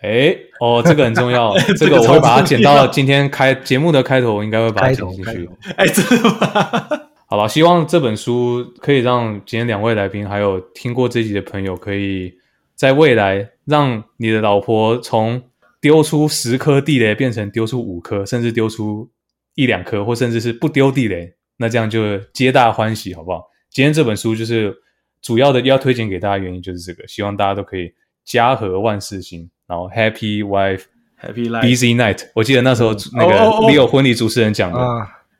[0.01, 5.49] 哎，哦，这个很重要，这 这个个我会把它剪到今天开节目的开头，我应该会把它剪进去。
[5.75, 7.00] 哎，真的吗？
[7.31, 12.33] 好了，希望这本书可以让今天两位来宾还有听过这集的朋友，可以
[12.75, 15.41] 在未来让你的老婆从
[15.79, 19.09] 丢出十颗地雷变成丢出五颗，甚至丢出
[19.55, 23.45] 一两颗，或甚至是不丢地雷，那这样就皆大欢喜，好不好？
[23.69, 24.75] 今天这本书就是
[25.21, 27.93] 主要的要推荐给大家原因就是这个，希望大家都可以
[28.25, 30.83] 家和万事兴，然后 Happy Wife
[31.23, 31.63] Happy Life。
[31.63, 32.27] Busy Night。
[32.35, 33.33] 我记得那时候那个
[33.71, 34.79] Leo 婚礼主持人讲的，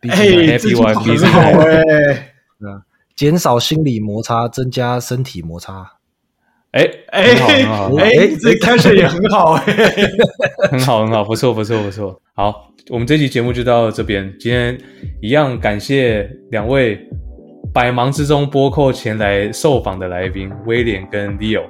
[0.01, 2.31] 哎，Happy 这句 wife, 很好 哎。
[3.15, 5.85] 减少心理摩擦，增加身体摩擦。
[6.71, 7.95] 哎哎很好很好。
[7.97, 9.61] 哎，这 caption 也很好哎。
[10.71, 12.19] 很好，很好，不错，不错，不错。
[12.33, 14.33] 好，我们这期节目就到这边。
[14.39, 14.75] 今天
[15.21, 16.97] 一样感谢两位
[17.73, 21.63] 百忙之中拨扣前来受访的来宾威廉跟 Leo。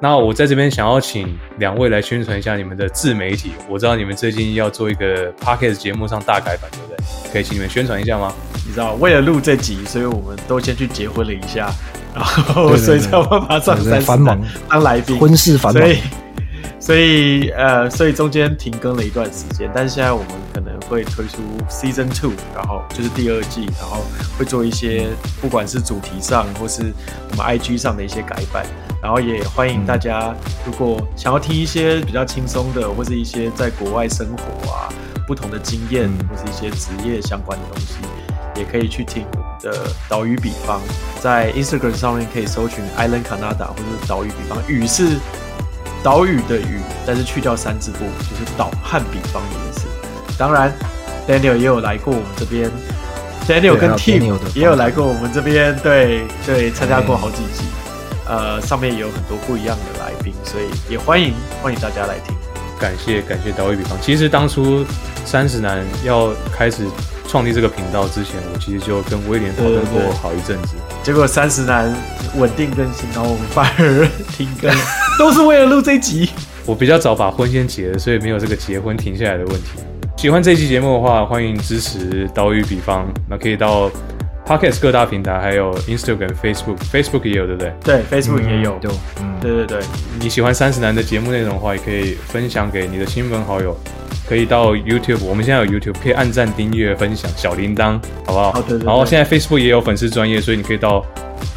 [0.00, 3.50] 那我在这边想要请两位来宣传一下你们的自媒体。
[3.68, 7.32] 我知道你们最近要做一个 podcast 节目上大改版，对不对？
[7.32, 8.32] 可以请你们宣传一下吗？
[8.64, 11.68] 你知道，为了录这集，所以我们都先去结婚了一下，
[12.14, 15.18] 然后所以才有办法上繁忙当来宾。
[15.18, 15.98] 婚事繁忙所以，
[16.88, 24.06] 所以呃，所以中间停更了一段时间，但是现在我们可能会推出 Season Two，然后就是第二季，然后
[24.38, 25.08] 会做一些
[25.38, 26.90] 不管是主题上或是
[27.30, 28.64] 我们 IG 上的一些改版，
[29.02, 30.34] 然后也欢迎大家
[30.64, 34.88] 如果想要听一些比较轻松的，或是一些在国外生活啊
[35.26, 37.96] 不同的经验，或是一些职业相关的东西，
[38.56, 40.80] 也可以去听我们的岛屿比方，
[41.20, 45.18] 在 Instagram 上面可以搜寻 Island Canada 或者岛屿比方，雨是
[46.02, 49.86] 岛屿的屿，但是去掉三字部，就是岛汉比方的意思。
[50.38, 50.72] 当然
[51.26, 52.70] ，Daniel 也有来过我们这边
[53.46, 57.64] ，Daniel 跟 Team 也有来过我们这边，对对，参加过好几集。
[58.26, 61.32] 呃，上面也有很多不一样的来宾，所以也欢迎
[61.62, 62.36] 欢迎大家来听。
[62.78, 63.98] 感谢感谢岛屿比方。
[64.00, 64.84] 其实当初
[65.24, 66.86] 三十男要开始
[67.28, 70.76] 创立这个频道之前，我其实就跟威廉讨论过好一阵子。
[71.02, 71.94] 结果三十男
[72.36, 74.74] 稳定更新，然后我们反而停更，
[75.18, 76.30] 都是为了录这一集。
[76.64, 79.68] 我比较早把婚先结了，所以没有这个结婚停下来的问题。
[80.16, 83.90] 喜欢这期节目的话，欢迎支持岛屿比方，那可以到
[84.46, 87.72] Podcast 各大平台，还有 Instagram、Facebook，Facebook 也有，对不对？
[87.84, 88.78] 对，Facebook 也有。
[88.80, 89.80] 对，嗯，对对对，
[90.18, 93.78] 你喜欢三十男的节目内容的话，也可以分享给你的亲朋好友。
[94.28, 98.50] 可以到 YouTube，我们现在有 YouTube，可以按赞、订阅、分享小铃铛，好不好？
[98.50, 101.04] 哦对对对然后现在 Facebook 也有粉丝专业，所以你可以到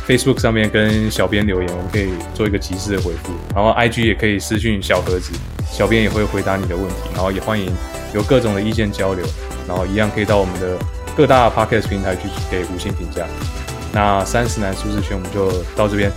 [0.07, 3.33] Facebook 上面跟小编留言，我们可以做一个及时的回复。
[3.53, 5.33] 然后 IG 也可以私讯小盒子，
[5.69, 6.95] 小编也会回答你的问题。
[7.13, 7.69] 然后也欢迎
[8.15, 9.25] 有各种的意见交流，
[9.67, 10.77] 然后一样可以到我们的
[11.15, 13.25] 各大 Podcast 平台去给五星评价。
[13.93, 16.09] 那三十男舒适圈我们就到这边，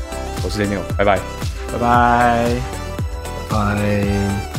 [0.45, 1.19] 我是 Daniel，拜拜。
[1.73, 2.47] 拜拜。
[3.51, 4.54] 拜。